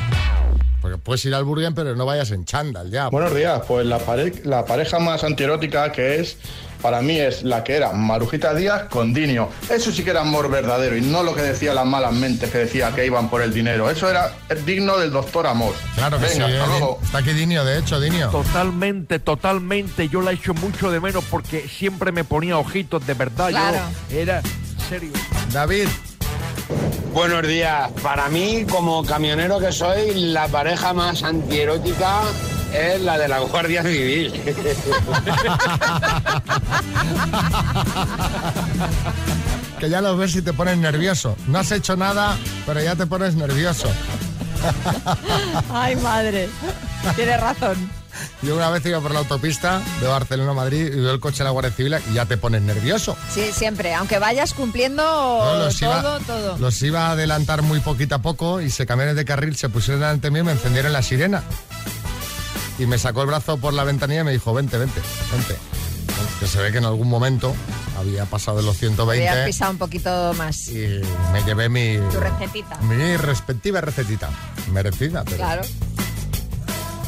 Porque 0.83 0.99
puedes 0.99 1.25
ir 1.25 1.35
al 1.35 1.45
burger, 1.45 1.73
pero 1.75 1.95
no 1.97 2.05
vayas 2.05 2.31
en 2.33 2.45
chándal 2.45 2.90
ya. 2.90 3.09
Buenos 3.09 3.35
días, 3.35 3.62
pues 3.66 3.87
la, 3.87 3.99
pare- 3.99 4.42
la 4.45 4.64
pareja 4.66 4.99
más 4.99 5.23
antierótica 5.25 5.92
que 5.92 6.16
es, 6.21 6.37
para 6.83 7.01
mí 7.01 7.21
es 7.21 7.45
la 7.45 7.62
que 7.62 7.77
era 7.77 7.92
Marujita 7.92 8.53
Díaz 8.53 8.88
con 8.90 9.14
Dinio. 9.14 9.49
Eso 9.71 9.92
sí 9.92 10.03
que 10.03 10.11
era 10.11 10.23
amor 10.23 10.51
verdadero 10.51 10.97
y 10.97 11.01
no 11.01 11.23
lo 11.23 11.37
que 11.37 11.42
decía 11.42 11.73
las 11.73 11.87
malas 11.87 12.12
mentes 12.12 12.51
que 12.51 12.59
decía 12.59 12.92
que 12.92 13.07
iban 13.07 13.31
por 13.31 13.42
el 13.42 13.55
dinero. 13.55 13.88
Eso 13.88 14.11
era 14.11 14.33
digno 14.66 14.99
del 14.99 15.12
doctor 15.12 15.47
Amor. 15.47 15.73
Claro 15.95 16.18
que 16.18 16.27
Venga, 16.27 16.49
sí. 16.49 16.53
hasta 16.53 16.64
¿eh? 16.64 16.68
luego. 16.79 16.99
Está 17.01 17.18
aquí 17.18 17.31
Dinio, 17.31 17.64
de 17.64 17.79
hecho, 17.79 18.01
Dinio. 18.01 18.29
Totalmente, 18.31 19.21
totalmente. 19.21 20.09
Yo 20.09 20.21
la 20.21 20.33
echo 20.33 20.53
mucho 20.55 20.90
de 20.90 20.99
menos 20.99 21.23
porque 21.31 21.68
siempre 21.68 22.11
me 22.11 22.25
ponía 22.25 22.59
ojitos, 22.59 23.07
de 23.07 23.14
verdad. 23.14 23.51
Claro. 23.51 23.79
Yo 24.11 24.18
era 24.18 24.42
serio. 24.88 25.12
David. 25.53 25.87
Buenos 27.12 27.46
días. 27.46 27.90
Para 28.03 28.29
mí, 28.31 28.64
como 28.64 29.05
camionero 29.05 29.59
que 29.61 29.70
soy, 29.70 30.14
la 30.14 30.48
pareja 30.48 30.94
más 30.94 31.22
antierótica 31.22 32.22
es 32.72 33.01
la 33.03 33.18
de 33.18 33.29
la 33.29 33.40
Guardia 33.40 33.83
Civil. 33.83 34.33
que 39.79 39.90
ya 39.90 40.01
los 40.01 40.16
ves 40.16 40.37
y 40.37 40.42
te 40.42 40.55
pones 40.55 40.79
nervioso. 40.79 41.37
No 41.48 41.59
has 41.59 41.70
hecho 41.70 41.96
nada, 41.96 42.37
pero 42.64 42.81
ya 42.83 42.96
te 42.96 43.07
pones 43.07 43.35
nervioso. 43.35 43.88
Ay, 45.70 45.96
madre. 45.96 46.48
Tienes 47.14 47.40
razón. 47.40 48.02
Yo 48.42 48.56
una 48.56 48.70
vez 48.70 48.85
iba 48.87 49.00
por 49.00 49.12
la 49.12 49.20
autopista 49.20 49.80
de 50.00 50.06
Barcelona 50.06 50.50
a 50.50 50.54
Madrid 50.54 50.87
y 50.87 51.00
veo 51.00 51.12
el 51.12 51.20
coche 51.20 51.38
de 51.38 51.44
la 51.44 51.50
Guardia 51.50 51.72
Civil 51.72 51.96
y 52.11 52.14
ya 52.14 52.26
te 52.26 52.37
pones 52.37 52.62
nervioso. 52.62 53.16
Sí, 53.32 53.50
siempre. 53.52 53.94
Aunque 53.94 54.18
vayas 54.18 54.52
cumpliendo 54.54 55.02
No, 55.02 55.58
los, 55.64 55.78
todo, 55.78 55.90
iba, 56.00 56.18
todo. 56.20 56.58
los 56.58 56.82
iba 56.82 57.06
a 57.08 57.11
adelantar 57.12 57.62
muy 57.62 57.80
poquito 57.80 58.14
a 58.16 58.18
poco 58.18 58.61
y 58.61 58.70
se 58.70 58.87
cambiaron 58.87 59.16
de 59.16 59.24
carril, 59.24 59.56
se 59.56 59.68
pusieron 59.68 60.00
delante 60.00 60.30
mío 60.30 60.42
y 60.42 60.46
me 60.46 60.52
encendieron 60.52 60.92
la 60.92 61.02
sirena. 61.02 61.42
Y 62.78 62.87
me 62.87 62.98
sacó 62.98 63.20
el 63.22 63.28
brazo 63.28 63.58
por 63.58 63.74
la 63.74 63.85
ventanilla 63.85 64.22
y 64.22 64.24
me 64.24 64.32
dijo, 64.32 64.52
vente, 64.54 64.78
vente, 64.78 65.00
vente. 65.30 65.56
Que 66.40 66.46
se 66.46 66.61
ve 66.61 66.72
que 66.72 66.78
en 66.78 66.85
algún 66.85 67.08
momento 67.08 67.54
había 67.98 68.24
pasado 68.24 68.56
de 68.56 68.62
los 68.64 68.76
120 68.78 69.28
Habías 69.28 69.46
pisado 69.46 69.70
un 69.70 69.78
poquito 69.78 70.35
más. 70.37 70.68
y 70.68 71.00
me 71.32 71.42
llevé 71.44 71.68
mi, 71.68 71.98
Tu 72.11 72.18
recetita. 72.18 72.76
mi 72.78 73.16
respectiva 73.16 73.80
recetita. 73.80 74.28
Merecida, 74.72 75.22
pero... 75.24 75.37
Claro. 75.37 75.62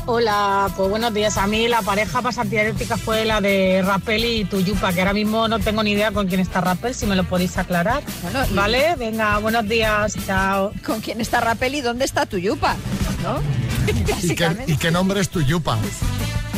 Hola, 0.06 0.70
pues 0.76 0.90
buenos 0.90 1.14
días. 1.14 1.38
A 1.38 1.46
mí 1.46 1.66
la 1.66 1.80
pareja 1.80 2.20
más 2.20 2.36
antidialéctica 2.36 2.98
fue 2.98 3.24
la 3.24 3.40
de 3.40 3.82
Rappel 3.84 4.24
y 4.24 4.44
Tuyupa, 4.44 4.92
que 4.92 5.00
ahora 5.00 5.14
mismo 5.14 5.48
no 5.48 5.58
tengo 5.60 5.82
ni 5.82 5.92
idea 5.92 6.12
con 6.12 6.26
quién 6.26 6.40
está 6.40 6.60
Rappel, 6.60 6.94
si 6.94 7.06
me 7.06 7.16
lo 7.16 7.24
podéis 7.24 7.56
aclarar. 7.56 8.02
Bueno, 8.22 8.40
y- 8.50 8.54
Vale, 8.54 8.96
venga, 8.96 9.38
buenos 9.38 9.66
días, 9.66 10.14
chao. 10.26 10.72
¿Con 10.84 11.00
quién 11.00 11.22
está 11.22 11.40
Rapel 11.40 11.76
y 11.76 11.80
dónde 11.80 12.04
está 12.04 12.26
tu 12.26 12.36
yupa? 12.36 12.76
¿No? 13.22 13.40
¿Y 13.90 14.04
qué, 14.04 14.12
Básicamente. 14.12 14.72
¿Y 14.72 14.76
qué 14.76 14.90
nombre 14.90 15.20
es 15.20 15.30
tu 15.30 15.40
yupa? 15.40 15.78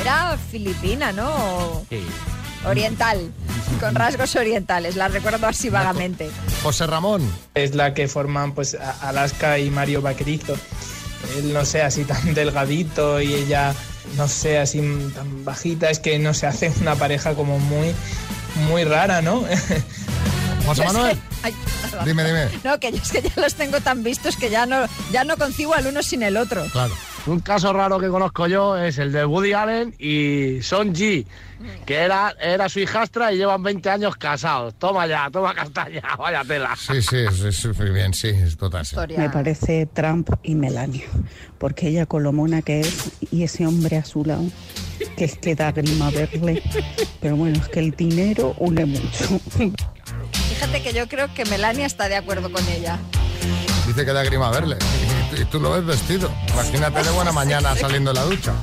Era 0.00 0.37
filipina, 0.50 1.12
¿no? 1.12 1.30
O 1.30 1.87
Oriental. 2.66 3.30
Con 3.78 3.94
rasgos 3.94 4.35
orientales. 4.37 4.96
La 4.96 5.06
recuerdo 5.09 5.46
así 5.46 5.70
vagamente. 5.70 6.30
José 6.64 6.87
Ramón. 6.87 7.22
Es 7.54 7.74
la 7.76 7.94
que 7.94 8.09
forman 8.09 8.52
pues 8.54 8.76
Alaska 9.02 9.59
y 9.59 9.70
Mario 9.70 10.02
Vaquerizo. 10.02 10.56
Él 11.36 11.52
no 11.52 11.64
sé, 11.64 11.82
así 11.82 12.04
tan 12.04 12.34
delgadito 12.34 13.20
y 13.20 13.34
ella 13.34 13.74
no 14.16 14.28
sé, 14.28 14.58
así 14.58 14.80
tan 15.14 15.44
bajita. 15.44 15.90
Es 15.90 15.98
que 15.98 16.18
no 16.18 16.34
se 16.34 16.46
hace 16.46 16.72
una 16.80 16.94
pareja 16.94 17.34
como 17.34 17.58
muy, 17.58 17.94
muy 18.68 18.84
rara, 18.84 19.22
¿no? 19.22 19.44
José 20.66 20.84
Manuel. 20.84 21.18
ay. 21.42 21.54
Dime, 22.04 22.24
dime. 22.24 22.48
No, 22.64 22.78
que 22.78 22.92
yo 22.92 22.98
es 22.98 23.10
que 23.10 23.22
ya 23.22 23.32
los 23.36 23.54
tengo 23.54 23.80
tan 23.80 24.02
vistos 24.02 24.36
que 24.36 24.50
ya 24.50 24.66
no, 24.66 24.86
ya 25.12 25.24
no 25.24 25.36
concibo 25.36 25.74
al 25.74 25.86
uno 25.86 26.02
sin 26.02 26.22
el 26.22 26.36
otro. 26.36 26.64
Claro. 26.72 26.94
Un 27.26 27.40
caso 27.40 27.72
raro 27.72 27.98
que 27.98 28.08
conozco 28.08 28.46
yo 28.46 28.76
es 28.76 28.98
el 28.98 29.10
de 29.10 29.24
Woody 29.26 29.52
Allen 29.52 29.94
y 29.98 30.62
Son 30.62 30.94
Ji, 30.94 31.26
que 31.84 31.94
era, 31.96 32.34
era 32.40 32.68
su 32.68 32.78
hijastra 32.78 33.32
y 33.32 33.38
llevan 33.38 33.64
20 33.64 33.90
años 33.90 34.16
casados. 34.16 34.74
Toma 34.78 35.08
ya, 35.08 35.28
toma 35.32 35.52
castaña, 35.52 36.02
vaya 36.18 36.44
tela. 36.44 36.76
Sí, 36.76 37.02
sí, 37.02 37.24
sí, 37.32 37.51
sí, 37.51 37.68
muy 37.76 37.90
bien, 37.90 38.14
sí, 38.14 38.28
es 38.28 38.57
total. 38.57 38.86
sí. 38.86 38.96
Me 39.16 39.28
parece 39.28 39.86
Trump 39.86 40.30
y 40.44 40.55
Melania, 40.55 41.05
porque 41.59 41.88
ella 41.88 42.07
con 42.07 42.22
lo 42.22 42.32
mona 42.32 42.62
que 42.62 42.80
es 42.80 43.11
y 43.32 43.42
ese 43.42 43.66
hombre 43.66 43.96
a 43.96 44.05
su 44.05 44.24
lado, 44.24 44.44
que 45.16 45.24
es 45.24 45.36
que 45.36 45.57
da 45.57 45.72
grima 45.72 46.11
verle. 46.11 46.62
Pero 47.20 47.34
bueno, 47.34 47.59
es 47.61 47.68
que 47.68 47.80
el 47.80 47.90
dinero 47.90 48.55
une 48.59 48.86
mucho. 48.86 49.40
Fíjate 50.30 50.80
que 50.80 50.92
yo 50.92 51.09
creo 51.09 51.34
que 51.34 51.44
Melania 51.46 51.86
está 51.86 52.09
de 52.09 52.14
acuerdo 52.14 52.53
con 52.53 52.66
ella. 52.68 53.01
Dice 53.84 54.05
que 54.05 54.12
da 54.12 54.22
grima 54.22 54.51
verle. 54.53 54.76
Y, 55.39 55.45
tú 55.45 55.61
lo 55.61 55.72
ves 55.72 55.84
vestido. 55.84 56.30
Imagínate 56.53 57.03
de 57.03 57.11
buena 57.11 57.32
mañana 57.32 57.74
saliendo 57.80 58.12
de 58.12 58.14
la 58.14 58.24
ducha. 58.24 58.55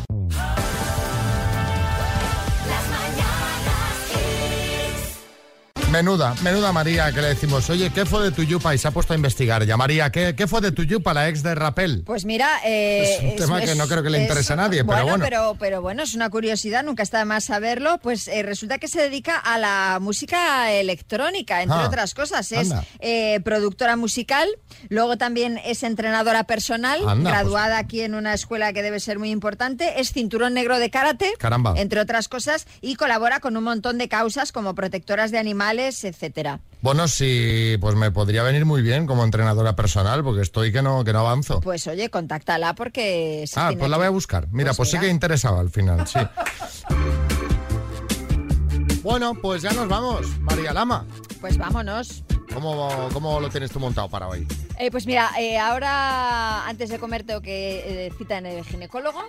Menuda, 5.94 6.34
menuda 6.42 6.72
María, 6.72 7.12
que 7.12 7.22
le 7.22 7.28
decimos, 7.28 7.70
oye, 7.70 7.92
¿qué 7.92 8.04
fue 8.04 8.24
de 8.24 8.32
tu 8.32 8.42
yupa? 8.42 8.74
Y 8.74 8.80
se 8.80 8.88
ha 8.88 8.92
puesto 8.92 9.14
a 9.14 9.16
investigar 9.16 9.64
ya. 9.64 9.78
María, 9.78 10.10
¿qué, 10.12 10.34
qué 10.36 10.48
fue 10.48 10.60
de 10.60 10.72
tu 10.72 10.82
yupa, 10.82 11.14
la 11.14 11.30
ex 11.30 11.44
de 11.44 11.54
Rapel? 11.54 12.02
Pues 12.04 12.26
mira, 12.26 12.50
eh, 12.66 13.18
Es 13.20 13.24
un 13.24 13.36
tema 13.36 13.62
que 13.62 13.76
no 13.76 13.88
creo 13.88 14.02
que 14.02 14.10
le 14.10 14.24
interese 14.24 14.54
a 14.54 14.56
nadie, 14.56 14.84
pero 14.84 15.04
bueno. 15.04 15.24
Pero, 15.24 15.56
pero 15.60 15.82
bueno, 15.84 16.02
es 16.02 16.16
una 16.16 16.32
curiosidad, 16.32 16.84
nunca 16.84 17.04
está 17.04 17.20
de 17.20 17.26
más 17.26 17.44
saberlo. 17.44 18.00
Pues 18.02 18.28
eh, 18.28 18.42
resulta 18.42 18.80
que 18.80 18.88
se 18.88 19.02
dedica 19.02 19.38
a 19.38 19.60
la 19.60 20.00
música 20.02 20.72
electrónica, 20.72 21.62
entre 21.62 21.78
Ah, 21.78 21.86
otras 21.86 22.16
cosas. 22.16 22.52
Es 22.52 22.72
eh, 23.00 23.40
productora 23.46 23.96
musical, 23.96 24.50
luego 24.90 25.18
también 25.20 25.60
es 25.64 25.84
entrenadora 25.84 26.46
personal, 26.46 27.02
Anda, 27.08 27.14
pues. 27.14 27.24
graduada 27.36 27.78
aquí 27.78 28.02
en 28.02 28.16
una 28.16 28.34
escuela 28.34 28.74
que 28.74 28.82
debe 28.82 29.00
ser 29.00 29.20
muy 29.20 29.30
importante, 29.30 30.02
es 30.02 30.12
cinturón 30.12 30.56
negro 30.56 30.80
de 30.80 30.90
karate, 30.90 31.32
Caramba. 31.38 31.76
entre 31.78 32.00
otras 32.00 32.30
cosas, 32.30 32.66
y 32.82 32.96
colabora 32.96 33.40
con 33.42 33.56
un 33.58 33.64
montón 33.64 34.00
de 34.00 34.10
causas 34.10 34.52
como 34.52 34.74
protectoras 34.74 35.30
de 35.30 35.38
animales, 35.38 35.83
etcétera. 35.88 36.60
Bueno, 36.82 37.08
sí, 37.08 37.78
pues 37.80 37.96
me 37.96 38.12
podría 38.12 38.44
venir 38.44 38.66
muy 38.66 38.82
bien 38.82 39.08
como 39.08 39.24
entrenadora 39.24 39.76
personal, 39.76 40.24
porque 40.24 40.42
estoy 40.42 40.72
que 40.72 40.82
no, 40.82 41.04
que 41.04 41.14
no 41.14 41.20
avanzo. 41.20 41.62
Pues 41.62 41.88
oye, 41.88 42.10
contáctala 42.10 42.76
porque... 42.76 43.46
sí 43.48 43.54
ah, 43.58 43.72
pues 43.78 43.90
la 43.90 43.98
voy 43.98 44.08
a 44.08 44.10
buscar. 44.10 44.48
Mira, 44.52 44.72
Pues 44.72 44.78
pues, 44.78 44.92
sí 44.92 45.00
que 45.00 45.08
interesaba 45.08 45.60
al 45.62 45.70
final, 45.70 46.06
sí. 46.08 46.20
bueno, 49.04 49.34
pues 49.42 49.62
ya 49.62 49.72
nos 49.72 49.88
vamos, 49.88 50.28
María 50.40 50.74
Lama. 50.74 51.06
Pues 51.44 51.58
vámonos. 51.58 52.24
¿Cómo, 52.54 53.10
cómo 53.12 53.42
lo 53.42 53.50
tienes 53.50 53.70
tú 53.70 53.78
montado 53.78 54.08
para 54.08 54.30
hoy? 54.30 54.48
Eh, 54.80 54.90
pues 54.90 55.06
mira, 55.06 55.30
eh, 55.38 55.58
ahora 55.60 56.66
antes 56.66 56.90
de 56.90 57.00
comer 57.00 57.26
tengo 57.26 57.42
que 57.42 58.06
eh, 58.08 58.14
cita 58.18 58.38
en 58.38 58.46
el 58.46 58.64
ginecólogo 58.64 59.22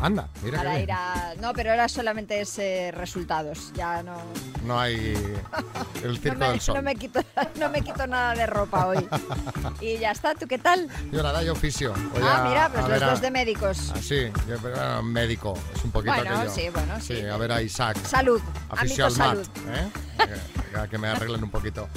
Anda, 0.00 0.28
mira 0.42 0.58
para 0.58 0.80
ir 0.80 0.90
a... 0.90 1.34
No, 1.40 1.52
pero 1.52 1.70
ahora 1.70 1.88
solamente 1.88 2.40
es 2.40 2.58
eh, 2.58 2.90
resultados, 2.92 3.72
ya 3.74 4.02
no... 4.02 4.16
No 4.64 4.80
hay 4.80 5.14
el 6.02 6.14
No 6.14 6.20
circo 6.20 6.38
me, 6.40 6.48
del 6.48 6.60
sol. 6.60 6.74
no 6.74 6.82
me 6.82 6.96
quito, 6.96 7.20
no 7.60 7.68
me 7.68 7.82
quito 7.82 8.04
nada 8.08 8.34
de 8.34 8.46
ropa 8.46 8.86
hoy. 8.88 9.08
Y 9.80 9.98
ya 9.98 10.10
está, 10.10 10.34
¿tú 10.34 10.48
qué 10.48 10.58
tal? 10.58 10.88
Yo 11.12 11.22
nada, 11.22 11.44
yo 11.44 11.52
oficio. 11.52 11.94
Voy 12.12 12.22
ah, 12.24 12.40
a- 12.44 12.48
mira, 12.48 12.68
pues 12.68 12.88
los 12.88 13.00
a- 13.02 13.10
dos 13.10 13.20
de 13.20 13.30
médicos. 13.30 13.92
Ah, 13.94 13.98
sí, 14.02 14.28
yo, 14.48 14.58
bueno, 14.58 15.02
médico, 15.04 15.54
es 15.72 15.84
un 15.84 15.92
poquito 15.92 16.14
Bueno, 16.16 16.40
que 16.40 16.46
yo. 16.46 16.52
sí, 16.52 16.68
bueno, 16.70 17.00
sí. 17.00 17.20
a 17.24 17.36
ver 17.36 17.52
a 17.52 17.62
Isaac. 17.62 17.96
Salud, 18.04 18.40
amigo, 18.70 19.04
al 19.06 19.16
mat, 19.16 19.28
salud. 19.28 19.48
¿eh? 19.68 19.90
Que- 20.70 20.88
que 20.88 20.98
me 20.98 21.08
arreglen 21.08 21.42
un 21.44 21.50
poquito. 21.50 21.88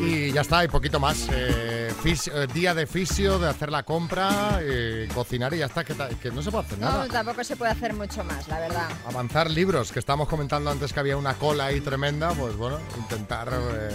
Y 0.00 0.32
ya 0.32 0.40
está, 0.40 0.64
y 0.64 0.68
poquito 0.68 0.98
más. 0.98 1.28
Eh, 1.30 1.92
eh, 2.04 2.46
día 2.52 2.74
de 2.74 2.86
fisio, 2.86 3.38
de 3.38 3.48
hacer 3.48 3.70
la 3.70 3.82
compra, 3.82 4.58
eh, 4.60 5.08
cocinar 5.14 5.52
y 5.54 5.58
ya 5.58 5.66
está, 5.66 5.84
que, 5.84 5.94
que 6.20 6.30
no 6.30 6.42
se 6.42 6.50
puede 6.50 6.64
hacer 6.66 6.78
nada. 6.78 7.06
No, 7.06 7.12
tampoco 7.12 7.44
se 7.44 7.56
puede 7.56 7.72
hacer 7.72 7.94
mucho 7.94 8.22
más, 8.24 8.46
la 8.48 8.58
verdad. 8.60 8.88
Avanzar 9.06 9.50
libros, 9.50 9.92
que 9.92 9.98
estábamos 9.98 10.28
comentando 10.28 10.70
antes 10.70 10.92
que 10.92 11.00
había 11.00 11.16
una 11.16 11.34
cola 11.34 11.66
ahí 11.66 11.80
tremenda, 11.80 12.30
pues 12.32 12.56
bueno, 12.56 12.78
intentar 12.96 13.48
eh, 13.52 13.90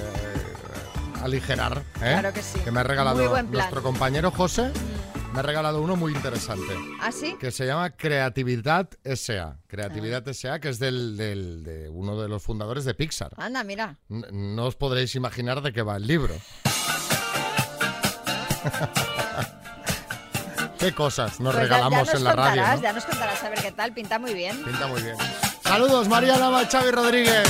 aligerar. 1.23 1.83
Claro 1.99 2.33
que 2.33 2.41
sí. 2.41 2.59
me 2.71 2.79
ha 2.79 2.83
regalado. 2.83 3.19
Mm. 3.43 3.51
nuestro 3.51 3.83
compañero 3.83 4.31
José, 4.31 4.71
me 5.39 5.41
ha 5.41 5.47
regalado 5.47 5.81
uno 5.81 5.95
muy 5.95 6.11
interesante. 6.13 6.73
¿Ah, 6.99 7.13
sí? 7.13 7.37
Que 7.39 7.49
se 7.51 7.65
llama 7.65 7.91
Creatividad 7.91 8.89
S.A. 9.05 9.55
Creatividad 9.67 10.27
S.A., 10.27 10.59
que 10.59 10.67
es 10.67 10.79
del, 10.79 11.15
del- 11.15 11.63
de 11.63 11.87
uno 11.87 12.21
de 12.21 12.27
los 12.27 12.43
fundadores 12.43 12.83
de 12.83 12.93
Pixar. 12.93 13.31
Anda, 13.37 13.63
mira. 13.63 13.95
N- 14.09 14.25
No 14.31 14.65
os 14.65 14.75
podréis 14.75 15.15
imaginar 15.15 15.61
de 15.61 15.71
qué 15.71 15.81
va 15.81 15.95
el 15.95 16.05
libro. 16.07 16.35
¿Qué 20.77 20.93
cosas 20.93 21.39
nos 21.39 21.55
Pues 21.55 21.69
ya- 21.69 21.69
ya 21.69 21.75
regalamos 21.85 22.07
nos 22.07 22.15
en 22.15 22.23
la 22.25 22.33
radio? 22.35 22.49
contarás, 22.61 22.75
¿no? 22.77 22.83
Ya 22.83 22.91
nos 22.93 23.05
contarás 23.05 23.41
a 23.43 23.49
ver 23.49 23.59
qué 23.61 23.71
tal, 23.71 23.93
pinta 23.93 24.19
muy 24.19 24.33
bien. 24.33 24.61
Pinta 24.65 24.87
muy 24.87 25.01
bien. 25.01 25.15
Saludos, 25.63 26.09
María 26.09 26.37
Lama, 26.37 26.65
Xavi 26.69 26.91
Rodríguez. 26.91 27.47